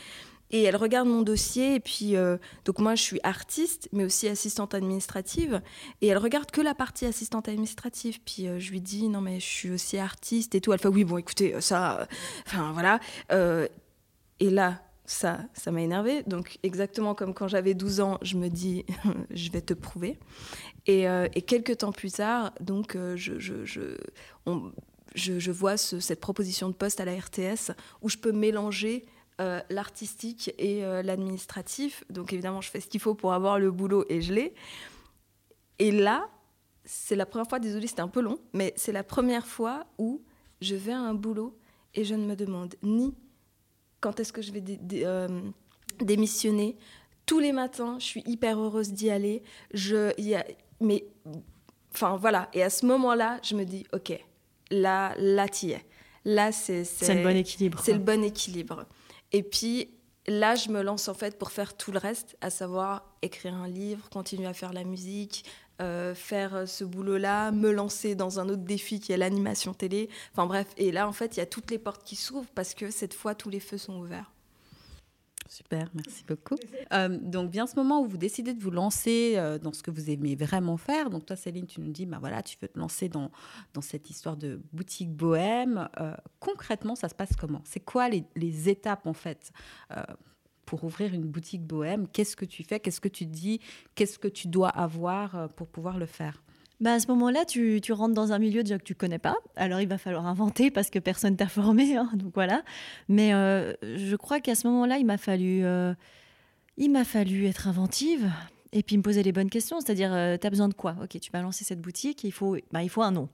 [0.53, 4.27] Et elle regarde mon dossier, et puis, euh, donc moi, je suis artiste, mais aussi
[4.27, 5.63] assistante administrative.
[6.01, 8.19] Et elle regarde que la partie assistante administrative.
[8.25, 10.73] Puis euh, je lui dis, non, mais je suis aussi artiste et tout.
[10.73, 12.09] Elle fait, oui, bon, écoutez, ça,
[12.47, 12.99] enfin, voilà.
[14.41, 16.23] Et là, ça, ça m'a énervé.
[16.23, 18.87] Donc, exactement comme quand j'avais 12 ans, je me dis,
[19.31, 20.19] je vais te prouver.
[20.89, 23.31] Euh, et, quelques temps plus tard, donc, euh, je,
[25.51, 27.73] vois cette proposition de poste à la RTS
[28.03, 29.05] où je peux mélanger
[29.41, 32.05] euh, l'artistique et l'administratif.
[32.11, 34.55] Donc évidemment, je fais ce qu'il faut pour avoir le boulot et je l'ai.
[35.79, 36.29] Et là,
[36.85, 40.23] c'est la première fois, désolé, c'était un peu long, mais c'est la première fois où
[40.61, 41.59] je vais à un boulot
[41.95, 43.15] et je ne me demande ni
[44.01, 44.63] quand est-ce que je vais
[46.01, 46.77] démissionner.
[47.27, 49.43] Tous les matins, je suis hyper heureuse d'y aller.
[49.73, 50.45] Je, y a,
[50.81, 51.05] mais
[51.93, 52.49] enfin voilà.
[52.53, 54.13] Et à ce moment-là, je me dis, ok,
[54.71, 55.85] là, là, y es.
[56.25, 57.81] Là, c'est c'est le bon équilibre.
[57.83, 58.87] C'est le bon équilibre.
[59.33, 59.91] Et puis
[60.27, 63.69] là, je me lance en fait pour faire tout le reste, à savoir écrire un
[63.69, 65.45] livre, continuer à faire la musique,
[65.81, 70.09] euh, faire ce boulot-là, me lancer dans un autre défi qui est l'animation télé.
[70.33, 72.75] Enfin bref, et là, en fait, il y a toutes les portes qui s'ouvrent parce
[72.75, 74.31] que cette fois, tous les feux sont ouverts.
[75.51, 76.55] Super, merci beaucoup.
[76.93, 79.91] Euh, donc, bien ce moment où vous décidez de vous lancer euh, dans ce que
[79.91, 81.11] vous aimez vraiment faire.
[81.11, 83.33] Donc, toi, Céline, tu nous dis, bah voilà, tu veux te lancer dans,
[83.75, 85.89] dans cette histoire de boutique bohème.
[86.01, 87.63] Euh, concrètement, ça se passe comment?
[87.65, 89.51] C'est quoi les, les, étapes, en fait?
[90.71, 92.79] Pour ouvrir une boutique bohème, qu'est-ce que tu fais?
[92.79, 93.59] Qu'est-ce que tu dis?
[93.97, 96.45] Qu'est-ce que tu dois avoir pour pouvoir le faire?
[96.79, 99.37] Bah à ce moment-là, tu, tu, rentres dans un milieu déjà que tu connais pas.
[99.57, 101.97] Alors, il va falloir inventer parce que personne t'a formé.
[101.97, 102.63] Hein, donc voilà.
[103.09, 105.93] Mais euh, je crois qu'à ce moment-là, il m'a fallu, euh,
[106.77, 108.31] il m'a fallu être inventive
[108.73, 109.81] et puis me poser les bonnes questions.
[109.81, 110.97] C'est-à-dire, euh, tu as besoin de quoi?
[111.03, 113.29] Ok, tu vas lancer cette boutique, il faut, bah, il faut un nom,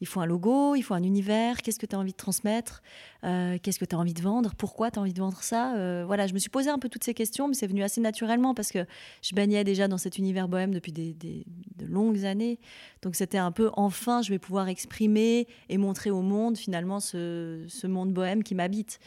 [0.00, 2.82] il faut un logo, il faut un univers, qu'est-ce que tu as envie de transmettre,
[3.24, 5.74] euh, qu'est-ce que tu as envie de vendre, pourquoi tu as envie de vendre ça?
[5.76, 8.00] Euh, voilà, je me suis posé un peu toutes ces questions, mais c'est venu assez
[8.00, 8.84] naturellement parce que
[9.22, 12.58] je baignais déjà dans cet univers bohème depuis des, de longues années.
[13.02, 17.86] Donc c'était un peu, enfin, je vais pouvoir exprimer et montrer au monde finalement ce
[17.86, 18.98] monde bohème qui m'habite.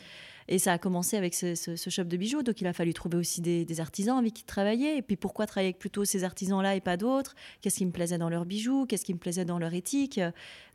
[0.49, 2.41] Et ça a commencé avec ce, shop de bijoux.
[2.41, 4.97] Donc il a fallu trouver aussi des, artisans avec qui travailler.
[4.97, 7.36] Et puis pourquoi travailler avec plutôt ces artisans-là et pas d'autres?
[7.62, 8.86] Qu'est-ce qui me plaisait dans leurs bijoux?
[8.86, 10.19] Qu'est-ce qui me plaisait dans leur éthique?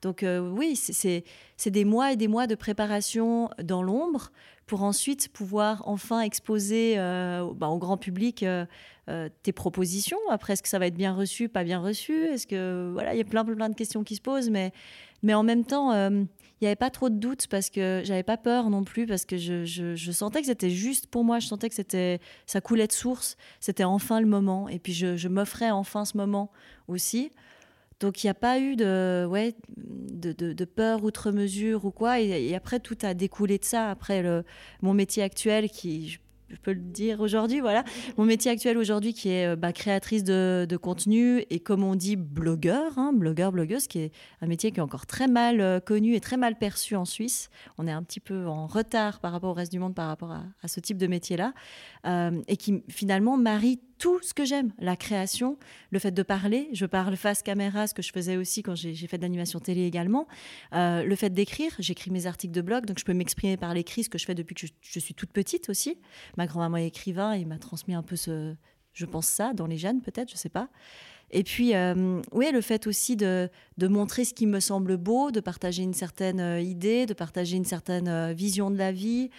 [0.02, 4.30] Donc euh, oui, c'est des mois et des mois de préparation dans l'ombre
[4.66, 8.66] pour ensuite pouvoir enfin exposer euh, bah, au grand public euh,
[9.42, 10.18] tes propositions.
[10.30, 12.24] Après, est-ce que ça va être bien reçu, pas bien reçu?
[12.26, 14.72] Est-ce que voilà, il y a plein, plein de questions qui se posent, mais
[15.22, 15.92] mais en même temps,
[16.62, 19.24] il n'y avait pas trop de doutes parce que j'avais pas peur non plus parce
[19.24, 21.40] que je, je, sentais que c'était juste pour moi.
[21.40, 23.36] Je sentais que c'était ça coulait de source.
[23.58, 24.68] C'était enfin le moment.
[24.68, 26.52] Et puis je, je m'offrais enfin ce moment
[26.86, 27.32] aussi.
[27.98, 32.20] Donc il n'y a pas eu de, ouais, de, de, peur outre mesure ou quoi.
[32.20, 33.90] Et, après, tout a découlé de ça.
[33.90, 34.24] Après,
[34.82, 36.18] mon métier actuel, qui,
[36.52, 37.84] je peux le dire aujourd'hui, voilà.
[38.18, 42.16] Mon métier actuel aujourd'hui qui est euh, bah, créatrice de, contenu et comme on dit
[42.16, 46.14] blogueur, hein, blogueur, blogueuse, qui est un métier qui est encore très mal euh, connu
[46.14, 47.48] et très mal perçu en Suisse.
[47.78, 50.32] On est un petit peu en retard par rapport au reste du monde par rapport
[50.32, 51.52] à, ce type de métier-là
[52.06, 55.56] euh, et qui finalement marie tout ce que j'aime, la création,
[55.92, 56.68] le fait de parler.
[56.72, 59.86] Je parle face caméra, ce que je faisais aussi quand j'ai fait de l'animation télé
[59.86, 60.26] également.
[60.74, 64.02] Euh, le fait d'écrire, j'écris mes articles de blog, donc je peux m'exprimer par l'écrit,
[64.02, 66.00] ce que je fais depuis que je, suis toute petite aussi.
[66.36, 68.56] Ma grand-maman est écrivain et m'a transmis un peu ce,
[68.92, 70.68] je pense ça, dans les gènes peut-être, je sais pas.
[71.30, 75.30] Et puis, euh, oui, le fait aussi de, de, montrer ce qui me semble beau,
[75.30, 79.30] de partager une certaine euh, idée, de partager une certaine vision de la vie,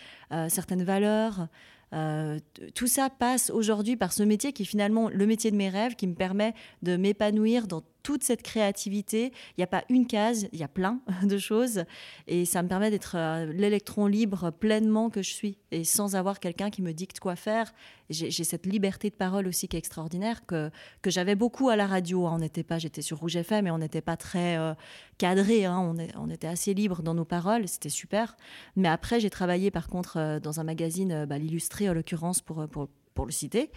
[0.47, 1.49] certaines valeurs.
[1.93, 2.39] Euh,
[2.73, 5.95] tout ça passe aujourd'hui par ce métier qui est finalement le métier de mes rêves,
[5.95, 9.31] qui me permet de m'épanouir dans toute cette créativité.
[9.51, 11.85] Il n'y a pas une case, il y a plein de choses.
[12.27, 16.39] Et ça me permet d'être euh, l'électron libre pleinement que je suis et sans avoir
[16.39, 17.73] quelqu'un qui me dicte quoi faire.
[18.09, 20.69] J'ai cette liberté de parole aussi qui est extraordinaire, que,
[21.01, 22.27] que j'avais beaucoup à la radio.
[22.27, 24.73] On n'était pas, j'étais sur Rouge FM, mais on n'était pas très euh,
[25.17, 25.65] cadré.
[25.65, 25.79] Hein.
[25.79, 28.35] On, on, était assez libre dans nos paroles, c'était super.
[28.75, 32.67] Mais après, j'ai travaillé par contre euh, dans un magazine, bah, l'illustré en l'occurrence, pour,
[32.67, 33.71] pour pour le citer.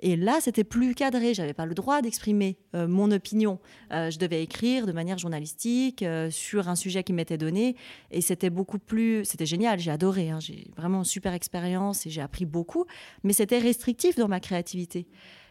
[0.00, 1.34] Et là, c'était plus cadré.
[1.34, 3.58] J'avais pas le droit d'exprimer euh, mon opinion.
[3.92, 7.76] Euh, je devais écrire de manière journalistique euh, sur un sujet qui m'était donné.
[8.10, 9.24] Et c'était beaucoup plus.
[9.24, 9.78] C'était génial.
[9.78, 10.30] J'ai adoré.
[10.30, 10.40] Hein.
[10.40, 12.86] J'ai vraiment une super expérience et j'ai appris beaucoup.
[13.24, 15.06] Mais c'était restrictif dans ma créativité.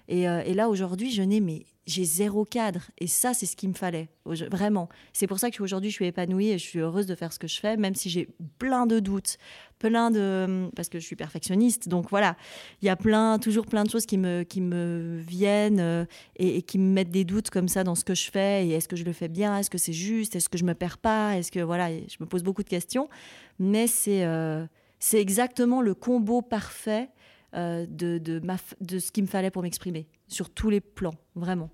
[0.10, 2.82] Et, et là, aujourd'hui, je n'ai mais j'ai zéro cadre.
[3.00, 4.88] Et ça, c'est ce qu'il me fallait, vraiment.
[5.12, 7.48] C'est pour ça qu'aujourd'hui, je suis épanouie et je suis heureuse de faire ce que
[7.48, 9.38] je fais, même si j'ai plein de doutes,
[9.80, 10.70] plein de...
[10.76, 12.38] Parce que je suis perfectionniste, donc voilà.
[12.82, 16.06] Il y a plein, toujours plein de choses qui me, qui me viennent euh,
[16.38, 18.68] et, qui me mettent des doutes comme ça dans ce que je fais.
[18.68, 19.58] Et est-ce que je le fais bien?
[19.58, 20.36] Est-ce que c'est juste?
[20.36, 21.38] Est-ce que je me perds pas?
[21.38, 21.60] Est-ce que...
[21.60, 23.10] Voilà, je me pose beaucoup de questions.
[23.58, 24.66] Mais c'est euh,
[25.00, 27.10] c'est exactement le combo parfait
[27.56, 31.16] euh, de, de, ma, de ce qu'il me fallait pour m'exprimer, sur tous les plans,
[31.36, 31.70] vraiment.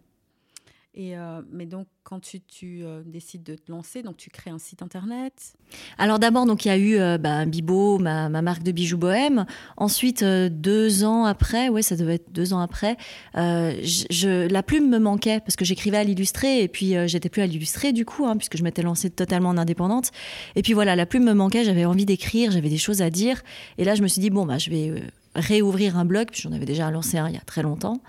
[0.98, 4.50] Et euh, mais donc, quand tu, tu euh, décides de te lancer, donc tu crées
[4.50, 5.56] un site internet?
[5.98, 8.98] Alors d'abord, donc il y a eu euh, bah, Bibo, ma, ma, marque de bijoux
[8.98, 9.46] bohème.
[9.76, 12.96] Ensuite, deux ans après, ouais, ça devait être deux ans après,
[13.36, 17.48] je, la plume me manquait parce que j'écrivais à l'illustré et puis j'étais plus à
[17.48, 20.12] l'illustré du coup, hein, puisque je m'étais lancée totalement en indépendante.
[20.56, 23.42] Et puis voilà, la plume me manquait, j'avais envie d'écrire, j'avais des choses à dire.
[23.78, 24.94] Et là, je me suis dit, bon, bah, je vais
[25.36, 28.02] réouvrir un blog, j'en avais déjà lancé un il y a très longtemps.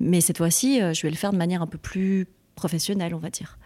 [0.00, 2.26] Mais cette fois-ci, euh, je vais le faire de manière un peu plus
[2.56, 3.58] professionnelle, on va dire.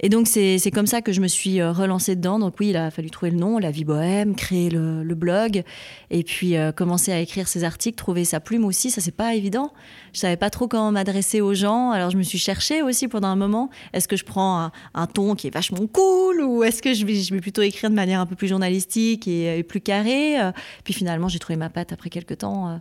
[0.00, 2.38] Et donc, c'est comme ça que je me suis euh, relancée dedans.
[2.38, 5.62] Donc, oui, il a fallu trouver le nom, La Vie Bohème, créer le, blog,
[6.10, 8.90] et puis euh, commencer à écrire ses articles, trouver sa plume aussi.
[8.90, 9.72] Ça, c'est pas évident.
[10.12, 11.90] Je savais pas trop comment m'adresser aux gens.
[11.90, 13.70] Alors, je me suis cherchée aussi pendant un moment.
[13.94, 17.14] Est-ce que je prends un, ton qui est vachement cool, ou est-ce que je vais,
[17.14, 20.36] je vais plutôt écrire de manière un peu plus journalistique et, plus carrée?
[20.84, 22.78] Puis finalement, j'ai trouvé ma patte après quelques temps.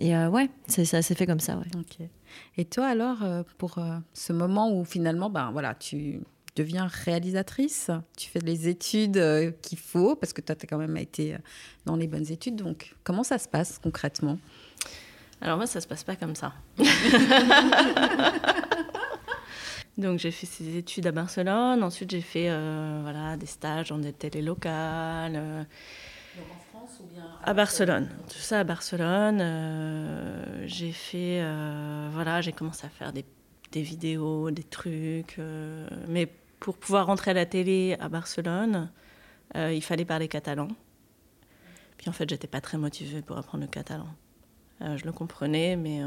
[0.00, 1.58] Et euh, ouais, ça s'est fait comme ça.
[1.58, 1.66] Ouais.
[2.56, 6.22] Et toi alors, euh, pour euh, ce moment où finalement, ben voilà, tu
[6.56, 9.22] deviens réalisatrice, tu fais les études
[9.60, 11.36] qu'il faut, parce que toi, tu as quand même été
[11.84, 12.56] dans les bonnes études.
[12.56, 14.38] Donc, comment ça se passe concrètement?
[15.42, 16.54] Alors moi, ça se passe pas comme ça.
[19.98, 21.82] Donc j'ai fait ces études à Barcelone.
[21.82, 22.48] Ensuite j'ai fait
[23.02, 25.66] voilà des stages dans des télé locales
[27.42, 29.40] à Barcelone, tout ça à Barcelone.
[29.40, 33.24] Euh, j'ai fait, euh, voilà, j'ai commencé à faire des,
[33.72, 35.36] vidéos, des trucs.
[35.38, 38.90] Euh, mais pour pouvoir rentrer à la télé à Barcelone,
[39.54, 40.68] il fallait parler catalan.
[41.96, 44.06] Puis en fait, j'étais pas très motivée pour apprendre le catalan.
[44.80, 46.00] je le comprenais, mais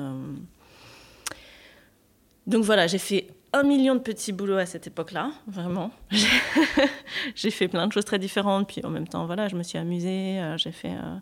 [2.48, 5.92] donc voilà, j'ai fait un million de petits boulots à cette époque-là, vraiment.
[7.36, 9.78] j'ai fait plein de choses très différentes, puis en même temps, voilà, je me suis
[9.78, 10.40] amusée.
[10.40, 11.16] Euh, j'ai fait euh,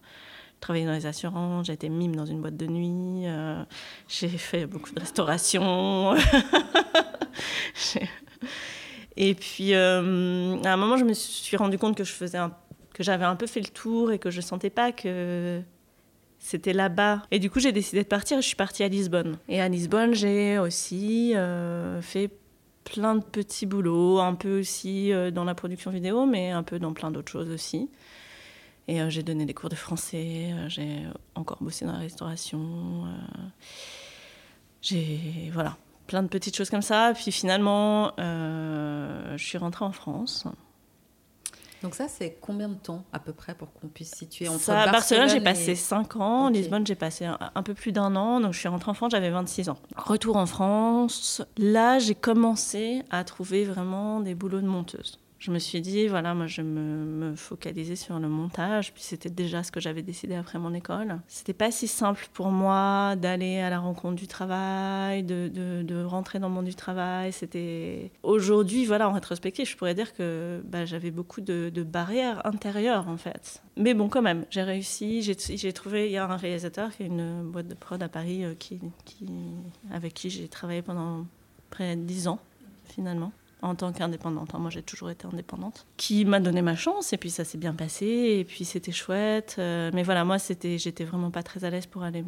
[0.62, 3.62] travaillé dans les assurances, j'ai été mime dans une boîte de nuit, euh,
[4.08, 6.16] j'ai fait beaucoup de restauration.
[9.18, 12.40] et puis, à un moment, je me suis rendu compte que je faisais
[12.94, 15.62] que j'avais un peu fait le tour et que je sentais pas que
[16.42, 17.22] c'était là-bas.
[17.30, 19.38] Et du coup, j'ai décidé de partir et je suis partie à Lisbonne.
[19.48, 22.32] Et à Lisbonne, j'ai aussi euh, fait
[22.84, 26.80] plein de petits boulots, un peu aussi euh, dans la production vidéo, mais un peu
[26.80, 27.90] dans plein d'autres choses aussi.
[28.88, 31.04] Et euh, j'ai donné des cours de français, j'ai
[31.36, 33.06] encore bossé dans la restauration.
[34.82, 35.78] j'ai, voilà,
[36.08, 37.14] plein de petites choses comme ça.
[37.14, 40.48] Puis finalement, je suis rentrée en France.
[41.82, 44.86] Donc ça, c'est combien de temps à peu près pour qu'on puisse situer entre ça,
[44.86, 46.50] Barcelone, Barcelone j'ai passé 5 ans.
[46.50, 48.40] Lisbonne, j'ai passé un, peu plus d'un an.
[48.40, 49.78] Donc je suis rentrée en France, j'avais 26 ans.
[49.96, 51.42] Retour en France.
[51.58, 56.36] Là, j'ai commencé à trouver vraiment des boulots de monteuse je me suis dit, voilà,
[56.36, 60.36] moi je me, me focalisais sur le montage, puis c'était déjà ce que j'avais décidé
[60.36, 61.20] après mon école.
[61.28, 66.38] C'était pas si simple pour moi d'aller à la rencontre du travail, de, de, rentrer
[66.38, 67.34] dans le monde du travail.
[67.34, 73.08] C'était aujourd'hui, voilà, en rétrospective, je pourrais dire que bah, j'avais beaucoup de, barrières intérieures
[73.08, 73.64] en fait.
[73.78, 75.24] Mais bon, quand même, j'ai réussi.
[75.24, 78.46] J'ai trouvé, il y a un réalisateur qui a une boîte de prod à Paris
[78.46, 78.54] euh,
[79.92, 81.26] avec qui j'ai travaillé pendant
[81.72, 82.40] près de 10 ans
[82.86, 84.54] finalement en tant qu'indépendante.
[84.54, 85.86] Moi, j'ai toujours été indépendante.
[85.98, 88.06] Qui m'a donné ma chance, et puis ça s'est bien passé,
[88.40, 89.56] et puis c'était chouette.
[89.60, 92.24] Euh, mais voilà, moi, c'était, j'étais vraiment pas très à l'aise pour aller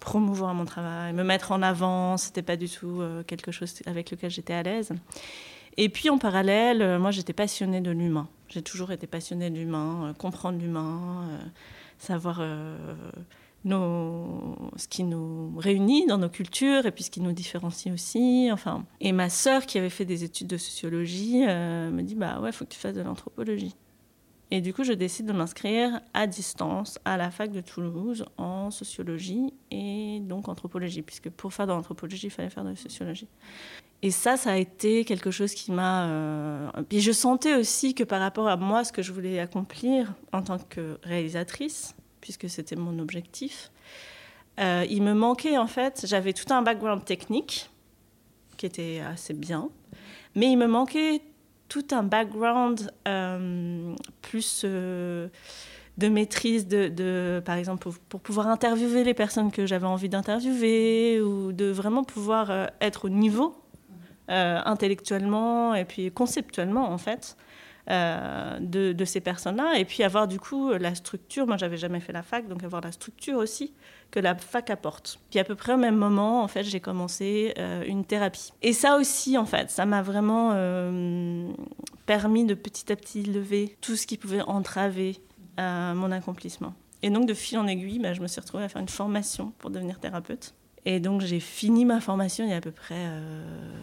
[0.00, 2.16] promouvoir mon travail, me mettre en avant.
[2.16, 4.92] C'était pas du tout euh, quelque chose avec lequel j'étais à l'aise.
[5.76, 8.28] Et puis en parallèle, euh, moi, j'étais passionnée de l'humain.
[8.48, 11.28] J'ai toujours été passionnée de l'humain, comprendre l'humain,
[11.98, 12.40] savoir
[13.64, 18.48] ce qui nous réunit dans nos cultures et puis ce qui nous différencie aussi.
[18.52, 22.40] Enfin, et ma sœur qui avait fait des études de sociologie euh, me dit bah
[22.40, 23.74] ouais, faut que tu fasses de l'anthropologie.
[24.50, 28.70] Et du coup, je décide de m'inscrire à distance à la fac de Toulouse en
[28.70, 33.28] sociologie et donc anthropologie, puisque pour faire de l'anthropologie, il fallait faire de la sociologie.
[34.00, 36.06] Et ça, ça a été quelque chose qui m'a.
[36.06, 36.70] Euh...
[36.88, 40.40] Puis je sentais aussi que par rapport à moi, ce que je voulais accomplir en
[40.40, 43.70] tant que réalisatrice, puisque c'était mon objectif,
[44.58, 47.70] Euh, il me manquait en fait, j'avais tout un background technique
[48.56, 49.68] qui était assez bien,
[50.34, 51.22] mais il me manquait
[51.68, 55.28] tout un background euh, plus euh,
[55.96, 61.20] de maîtrise, de, par exemple, pour, pour, pouvoir interviewer les personnes que j'avais envie d'interviewer
[61.20, 63.54] ou de vraiment pouvoir être au niveau
[64.28, 67.36] intellectuellement et puis conceptuellement en fait.
[67.90, 69.78] Euh, de, ces personnes-là.
[69.78, 72.82] Et puis avoir du coup la structure, moi j'avais jamais fait la fac, donc avoir
[72.82, 73.72] la structure aussi
[74.10, 75.18] que la fac apporte.
[75.30, 78.52] Puis à peu près au même moment, en fait, j'ai commencé euh, une thérapie.
[78.60, 81.48] Et ça aussi, en fait, ça m'a vraiment euh,
[82.04, 85.18] permis de petit à petit lever tout ce qui pouvait entraver
[85.58, 86.74] mon accomplissement.
[87.02, 89.52] Et donc de fil en aiguille, bah, je me suis retrouvée à faire une formation
[89.58, 90.54] pour devenir thérapeute.
[90.84, 93.06] Et donc j'ai fini ma formation il y a à peu près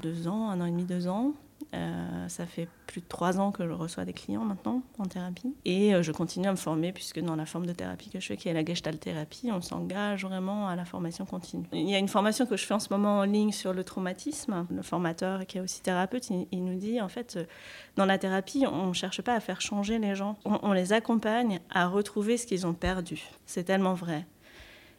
[0.01, 1.33] deux ans, un an et demi, deux ans.
[1.73, 5.55] Euh, ça fait plus de trois ans que je reçois des clients maintenant en thérapie.
[5.65, 8.27] Et euh, je continue à me former puisque dans la forme de thérapie que je
[8.27, 11.65] fais, qui est la gestalt thérapie, on s'engage vraiment à la formation continue.
[11.73, 13.83] Il y a une formation que je fais en ce moment en ligne sur le
[13.83, 14.65] traumatisme.
[14.69, 17.45] Le formateur qui est aussi thérapeute, il, nous dit en fait, euh,
[17.97, 20.37] dans la thérapie, on ne cherche pas à faire changer les gens.
[20.45, 23.23] On, les accompagne à retrouver ce qu'ils ont perdu.
[23.45, 24.25] C'est tellement vrai.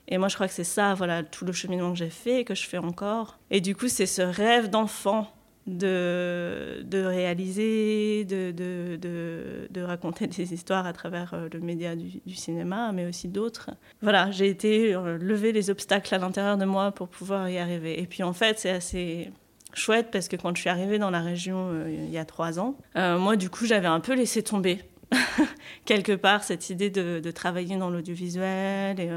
[0.09, 2.45] Et moi, je crois que c'est ça, voilà, tout le cheminement que j'ai fait et
[2.45, 3.39] que je fais encore.
[3.51, 5.33] Et du coup, c'est ce rêve d'enfant
[5.67, 12.35] de, de réaliser, de, de, de, raconter des histoires à travers euh, le média du,
[12.35, 13.71] cinéma, mais aussi d'autres.
[14.01, 18.01] Voilà, j'ai été euh, lever les obstacles à l'intérieur de moi pour pouvoir y arriver.
[18.01, 19.31] Et puis en fait, c'est assez
[19.75, 22.59] chouette parce que quand je suis arrivée dans la région euh, il y a trois
[22.59, 24.81] ans, moi du coup j'avais un peu laissé tomber
[25.85, 29.11] quelque part cette idée de, travailler dans l'audiovisuel et,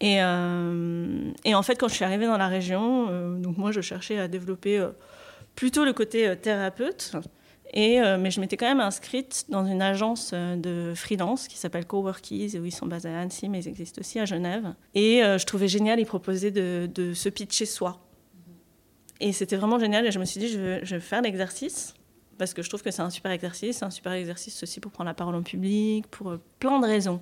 [0.00, 4.18] et, et, en fait quand je suis arrivée dans la région, donc moi je cherchais
[4.18, 4.86] à développer
[5.54, 7.12] plutôt le côté euh, thérapeute.
[7.74, 11.56] Et, euh, mais je m'étais quand même inscrite dans une agence euh, de freelance qui
[11.56, 14.74] s'appelle Coworkies, où ils sont basés à Annecy, mais ils existent aussi à Genève.
[14.94, 18.04] Et je trouvais génial, ils proposaient de, se pitcher soi.
[19.20, 21.94] Et c'était vraiment génial, et je me suis dit, je vais faire l'exercice,
[22.38, 24.92] parce que je trouve que c'est un super exercice, c'est un super exercice aussi pour
[24.92, 27.20] prendre la parole en public, pour plein de raisons.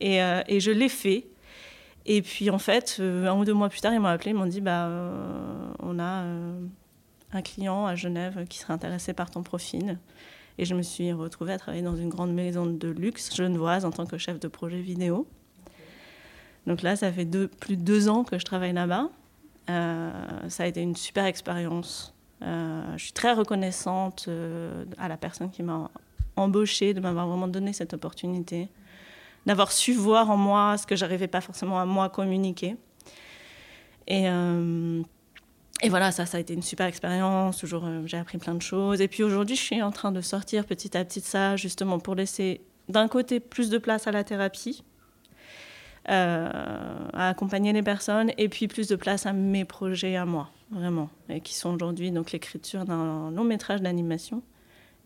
[0.00, 1.26] Et, et je l'ai fait.
[2.04, 4.46] Et puis en fait, un ou deux mois plus tard, ils m'ont appelé, ils m'ont
[4.46, 4.88] dit, bah,
[5.80, 6.24] on a
[7.32, 9.98] un client à Genève qui serait intéressé par ton profil.
[10.58, 13.90] Et je me suis retrouvée à travailler dans une grande maison de luxe genevoise en
[13.90, 15.26] tant que chef de projet vidéo.
[16.66, 19.10] Donc là, ça fait plus de deux ans que je travaille là-bas.
[19.68, 20.10] Euh,
[20.48, 22.14] ça a été une super expérience.
[22.42, 25.90] Euh, je suis très reconnaissante euh, à la personne qui m'a
[26.36, 28.68] embauchée, de m'avoir vraiment donné cette opportunité,
[29.46, 32.76] d'avoir su voir en moi ce que j'arrivais pas forcément à moi communiquer.
[34.06, 34.28] Et
[35.82, 37.58] et voilà, ça, a été une super expérience.
[37.58, 39.00] Toujours, euh, j'ai appris plein de choses.
[39.00, 41.98] Et puis aujourd'hui, je suis en train de sortir petit à petit de ça, justement
[41.98, 44.84] pour laisser d'un côté plus de place à la thérapie,
[46.08, 46.48] euh,
[47.12, 51.10] à accompagner les personnes, et puis plus de place à mes projets à moi, vraiment,
[51.28, 54.42] et qui sont aujourd'hui donc l'écriture d'un long métrage d'animation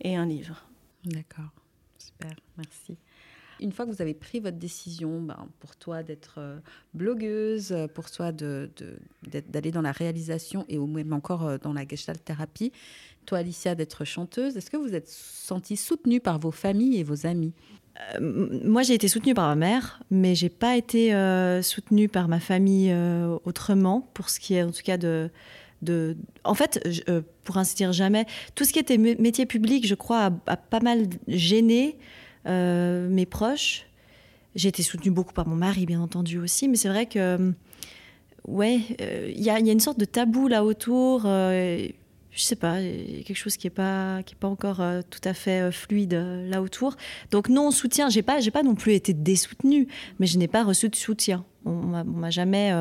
[0.01, 0.65] et un livre.
[1.05, 1.51] D'accord,
[1.97, 2.97] super, merci.
[3.59, 6.57] Une fois que vous avez pris votre décision, ben, pour toi d'être euh,
[6.95, 11.87] blogueuse, pour toi d'aller de, dans la réalisation et au même encore euh, dans la
[11.87, 12.71] gestalt thérapie,
[13.27, 17.27] toi Alicia d'être chanteuse, est-ce que vous êtes sentie soutenue par vos familles et vos
[17.27, 17.53] amis?
[18.19, 21.11] Moi, j'ai été soutenue par ma mère, mais j'ai pas été
[21.61, 22.95] soutenue par ma famille
[23.45, 25.29] autrement, pour ce qui est en tout cas de.
[26.43, 27.01] En fait,
[27.43, 28.25] pour ainsi dire jamais,
[28.55, 31.97] tout ce qui était métier public, je crois, a, pas mal gêné
[32.47, 33.85] euh, mes proches.
[34.55, 37.51] J'ai été soutenue beaucoup par mon mari, bien entendu aussi, mais c'est vrai que, euh,
[38.47, 41.21] ouais, euh, il y, a une sorte de tabou là autour.
[42.31, 45.71] Je sais pas, quelque chose qui est pas qui est pas encore tout à fait
[45.71, 46.95] fluide là autour.
[47.29, 49.87] Donc non, soutien, j'ai pas j'ai pas non plus été désoutenue,
[50.19, 51.43] mais je n'ai pas reçu de soutien.
[51.65, 52.71] On, m'a jamais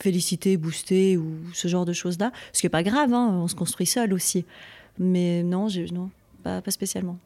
[0.00, 2.32] félicité, boosté ou ce genre de choses là.
[2.52, 4.44] Ce qui est pas grave, hein, on se construit seul aussi.
[4.98, 6.10] Mais non, non,
[6.42, 7.18] pas, pas spécialement.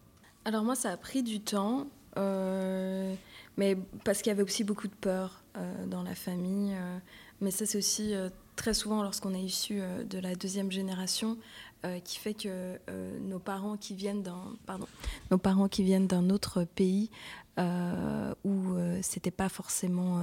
[0.45, 1.87] Alors moi, ça a pris du temps,
[2.19, 3.15] euh,
[3.57, 6.75] mais parce qu'il y avait aussi beaucoup de peur euh, dans la famille.
[6.75, 6.99] Euh,
[7.41, 8.15] mais ça, c'est aussi
[8.57, 11.37] très souvent lorsqu'on est issu de la deuxième génération,
[12.05, 12.79] qui fait que
[13.21, 14.87] nos parents qui viennent d'un, pardon,
[15.31, 17.11] nos parents qui viennent d'un autre pays
[17.59, 20.23] où c'était pas forcément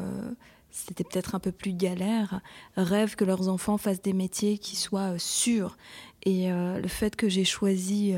[0.71, 2.39] c'était peut-être un peu plus galère,
[2.77, 5.77] rêvent que leurs enfants fassent des métiers qui soient sûrs.
[6.23, 8.15] Et le fait que j'ai choisi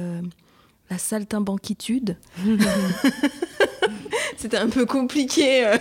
[0.89, 2.17] la saltimbanquitude.
[4.37, 5.77] C'était un peu compliqué euh,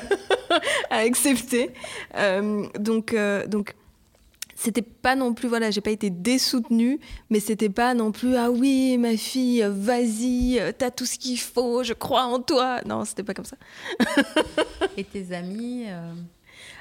[0.90, 1.70] à accepter.
[2.16, 3.74] Euh, donc, euh, donc
[4.62, 7.00] c'était pas non plus voilà j'ai pas été désoutenue
[7.30, 11.82] mais c'était pas non plus ah oui ma fille vas-y t'as tout ce qu'il faut
[11.82, 13.56] je crois en toi non c'était pas comme ça
[14.96, 15.86] et tes amis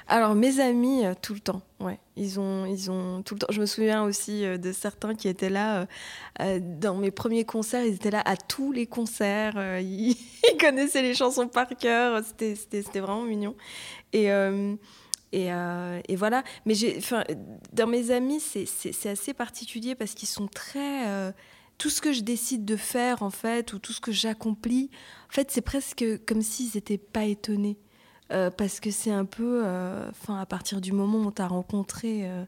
[0.08, 1.98] Alors, mes amis, euh, tout le temps, ouais.
[2.16, 3.46] Ils ont, ils ont tout le temps.
[3.50, 5.86] Je me souviens aussi euh, de certains qui étaient là
[6.40, 7.84] euh, dans mes premiers concerts.
[7.84, 9.54] Ils étaient là à tous les concerts.
[9.80, 10.16] ils,
[10.60, 12.22] connaissaient les chansons par cœur.
[12.38, 13.54] C'était vraiment mignon.
[14.12, 14.28] Et.
[15.32, 15.48] Et,
[16.08, 16.42] et, voilà.
[16.66, 16.74] Mais
[17.72, 21.32] dans mes amis, c'est assez particulier parce qu'ils sont très.
[21.78, 24.90] tout ce que je décide de faire, en fait, ou tout ce que j'accomplis,
[25.30, 27.78] en fait, c'est presque comme s'ils n'étaient pas étonnés.
[28.32, 31.46] Euh, parce que c'est un peu, euh, enfin, à partir du moment où on t'a
[31.46, 32.44] rencontré, euh,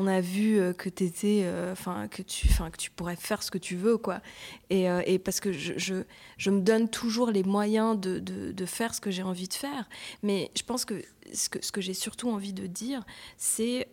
[0.00, 3.58] on a vu que t'étais, enfin, que tu, enfin, que tu pourrais faire ce que
[3.58, 4.20] tu veux, quoi.
[4.70, 5.94] Et, et parce que je, je,
[6.36, 9.54] je, me donne toujours les moyens de, de, de faire ce que j'ai envie de
[9.54, 9.88] faire.
[10.22, 13.04] Mais je pense que ce que, ce que j'ai surtout envie de dire,
[13.36, 13.88] c'est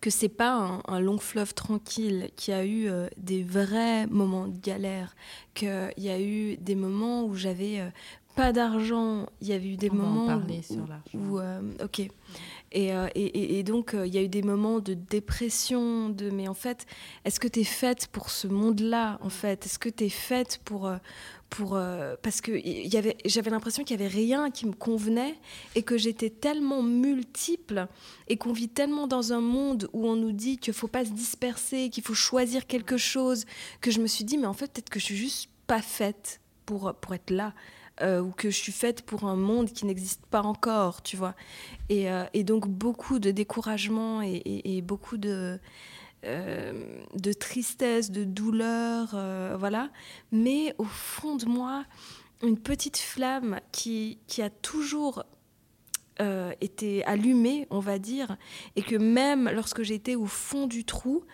[0.00, 4.48] que c'est pas un, un, long fleuve tranquille, qu'il y a eu des vrais moments
[4.48, 5.16] de galère,
[5.54, 7.80] qu'il y a eu des moments où j'avais
[8.34, 10.40] pas d'argent, il y avait eu des moments
[11.14, 12.08] où, euh, ok,
[12.72, 16.30] et, euh, et, et, donc euh, il y a eu des moments de dépression, de
[16.30, 16.86] mais en fait,
[17.24, 19.66] est-ce que tu es faite pour ce monde-là en fait?
[19.66, 20.90] Est-ce que tu es faite pour
[21.50, 21.78] pour
[22.22, 25.34] parce que y avait j'avais l'impression qu'il y avait rien qui me convenait
[25.74, 27.88] et que j'étais tellement multiple
[28.28, 31.10] et qu'on vit tellement dans un monde où on nous dit qu'il faut pas se
[31.10, 33.44] disperser, qu'il faut choisir quelque chose
[33.82, 36.40] que je me suis dit mais en fait peut-être que je suis juste pas faite
[36.64, 37.52] pour pour être là.
[38.02, 41.34] Euh, ou que je suis faite pour un monde qui n'existe pas encore, tu vois.
[41.88, 45.60] Et, euh, donc beaucoup de découragement et, beaucoup de,
[46.24, 49.16] euh, de tristesse, de douleur,
[49.56, 49.90] voilà.
[50.32, 51.84] Mais au fond de moi,
[52.42, 55.24] une petite flamme qui, qui a toujours
[56.60, 58.36] été allumée, on va dire,
[58.76, 61.24] et que même lorsque j'étais au fond du trou,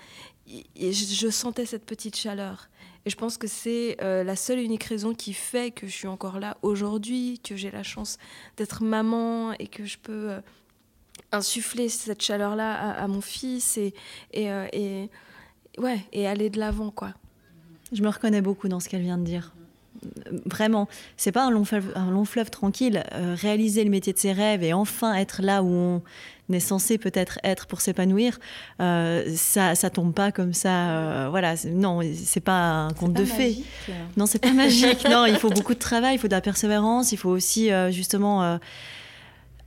[0.76, 2.70] je sentais cette petite chaleur.
[3.08, 5.92] Et je pense que c'est euh, la seule et unique raison qui fait que je
[5.92, 8.18] suis encore là aujourd'hui, que j'ai la chance
[8.58, 10.40] d'être maman et que je peux euh,
[11.32, 13.94] insuffler cette chaleur-là à, mon fils et,
[14.36, 15.08] euh, et,
[15.78, 16.90] ouais, et aller de l'avant.
[16.90, 17.14] quoi.
[17.92, 19.54] Je me reconnais beaucoup dans ce qu'elle vient de dire.
[20.46, 23.02] Vraiment, c'est pas un long fleuve, un long fleuve tranquille.
[23.12, 26.00] réaliser le métier de ses rêves et enfin être là où
[26.48, 28.38] on est censé peut-être être pour s'épanouir,
[28.80, 30.90] euh, ça, ça tombe pas comme ça.
[30.90, 33.58] Euh, voilà, non, c'est pas un conte de fées.
[34.16, 35.06] Non, c'est pas magique.
[35.08, 37.90] non, il faut beaucoup de travail, il faut de la persévérance, il faut aussi euh,
[37.90, 38.58] justement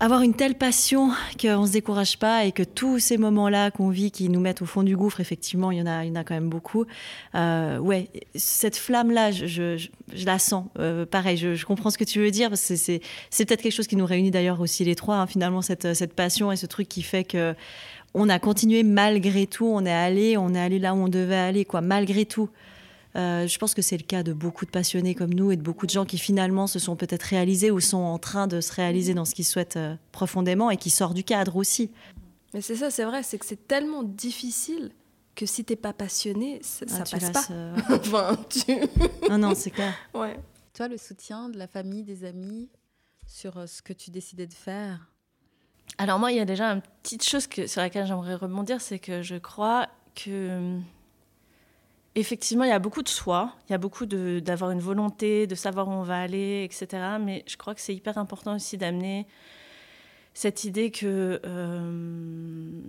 [0.01, 3.89] avoir une telle passion qu'on ne se décourage pas et que tous ces moments-là qu'on
[3.89, 6.11] vit qui nous mettent au fond du gouffre, effectivement, il y en a, il y
[6.11, 6.85] en a quand même beaucoup.
[7.35, 9.77] Euh, ouais, cette flamme-là, je,
[10.25, 10.65] la sens.
[10.79, 12.99] Euh, pareil, je, comprends ce que tu veux dire c'est
[13.45, 16.51] peut-être quelque chose qui nous réunit d'ailleurs aussi les trois, hein, finalement, cette, cette passion
[16.51, 17.53] et ce truc qui fait que
[18.15, 21.35] on a continué malgré tout, on est allé, on est allé là où on devait
[21.35, 22.49] aller, quoi, malgré tout.
[23.15, 25.61] Euh, je pense que c'est le cas de beaucoup de passionnés comme nous et de
[25.61, 28.71] beaucoup de gens qui finalement se sont peut-être réalisés ou sont en train de se
[28.73, 31.91] réaliser dans ce qu'ils souhaitent euh, profondément et qui sortent du cadre aussi.
[32.53, 34.91] Mais c'est ça, c'est vrai, c'est que c'est tellement difficile
[35.35, 37.45] que si t'es pas passionné, ça, ah, passe pas.
[37.51, 38.37] Euh, enfin,
[39.29, 39.93] non, non, c'est clair.
[40.13, 40.39] Ouais.
[40.73, 42.69] Toi, le soutien de la famille, des amis
[43.27, 45.11] sur ce que tu décidais de faire?
[45.97, 48.99] Alors moi, il y a déjà une petite chose que, sur laquelle j'aimerais rebondir, c'est
[48.99, 50.79] que je crois que
[52.15, 55.55] effectivement, il y a beaucoup de soi, il y a beaucoup d'avoir une volonté, de
[55.55, 57.03] savoir où on va aller, etc.
[57.19, 59.27] Mais je crois que c'est hyper important aussi d'amener
[60.33, 62.81] cette idée que euh,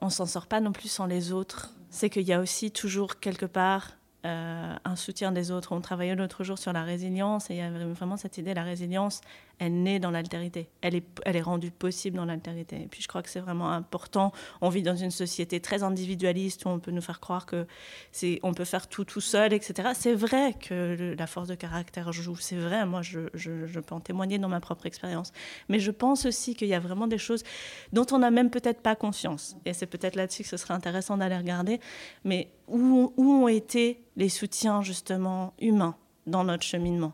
[0.00, 1.70] on s'en sort pas non plus sans les autres.
[1.90, 3.92] C'est qu'il y a aussi toujours quelque part
[4.26, 5.72] euh, un soutien des autres.
[5.72, 8.64] On travaillait l'autre jour sur la résilience et il y avait vraiment cette idée, la
[8.64, 9.22] résilience,
[9.60, 10.70] elle naît dans l'altérité.
[10.80, 12.76] Elle est, rendue possible dans l'altérité.
[12.76, 14.32] Et puis je crois que c'est vraiment important.
[14.62, 17.66] On vit dans une société très individualiste où on peut nous faire croire que
[18.10, 19.90] c'est, on peut faire tout tout seul, etc.
[19.94, 22.36] C'est vrai que la force de caractère joue.
[22.36, 22.86] C'est vrai.
[22.86, 25.30] Moi, je, peux en témoigner dans ma propre expérience.
[25.68, 27.44] Mais je pense aussi qu'il y a vraiment des choses
[27.92, 29.56] dont on n'a même peut-être pas conscience.
[29.66, 31.80] Et c'est peut-être là-dessus que ce serait intéressant d'aller regarder.
[32.24, 35.96] Mais où, où ont été les soutiens justement humains
[36.26, 37.12] dans notre cheminement?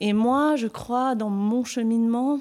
[0.00, 2.40] Et moi, je crois, dans mon cheminement,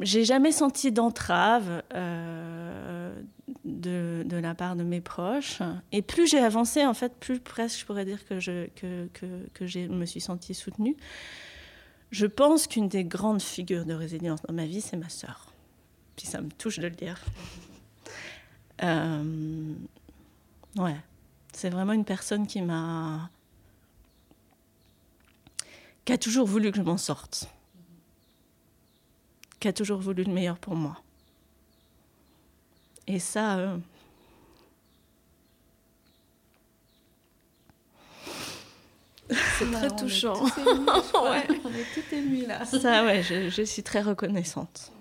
[0.00, 3.14] j'ai jamais senti d'entrave euh,
[3.64, 5.62] de, la part de mes proches.
[5.92, 9.48] Et plus j'ai avancé, en fait, plus presque je pourrais dire que je que, que,
[9.52, 10.96] que me suis sentie soutenue.
[12.10, 15.52] Je pense qu'une des grandes figures de résilience dans ma vie, c'est ma sœur.
[16.16, 17.20] Puis ça me touche de le dire.
[18.82, 19.74] Euh,
[20.76, 20.96] Ouais.
[21.52, 23.30] C'est vraiment une personne qui m'a.
[26.04, 27.48] Qui a toujours voulu que je m'en sorte.
[29.60, 31.00] Qui a toujours voulu le meilleur pour moi.
[33.06, 33.58] Et ça.
[33.58, 33.78] Euh,
[39.58, 40.44] C'est très touchant.
[40.44, 41.46] ouais.
[41.64, 42.64] On est tout émus là.
[42.64, 44.92] Ça, ouais, je, je, suis très reconnaissante.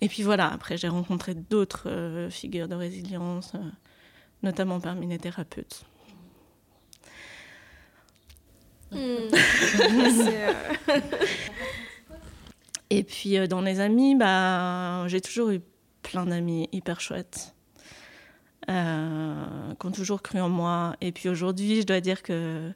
[0.00, 3.58] Et puis voilà, après, j'ai rencontré d'autres euh, figures de résilience, euh,
[4.42, 5.84] notamment parmi les thérapeutes.
[7.04, 7.04] Hmm.
[7.04, 8.77] Euh,
[12.90, 15.60] Et puis dans les amis, bah, j'ai toujours eu
[16.02, 17.54] plein d'amis hyper chouettes.
[18.70, 19.34] Euh,
[19.80, 20.94] qui ont toujours cru en moi.
[21.00, 22.70] Et puis aujourd'hui, je dois dire que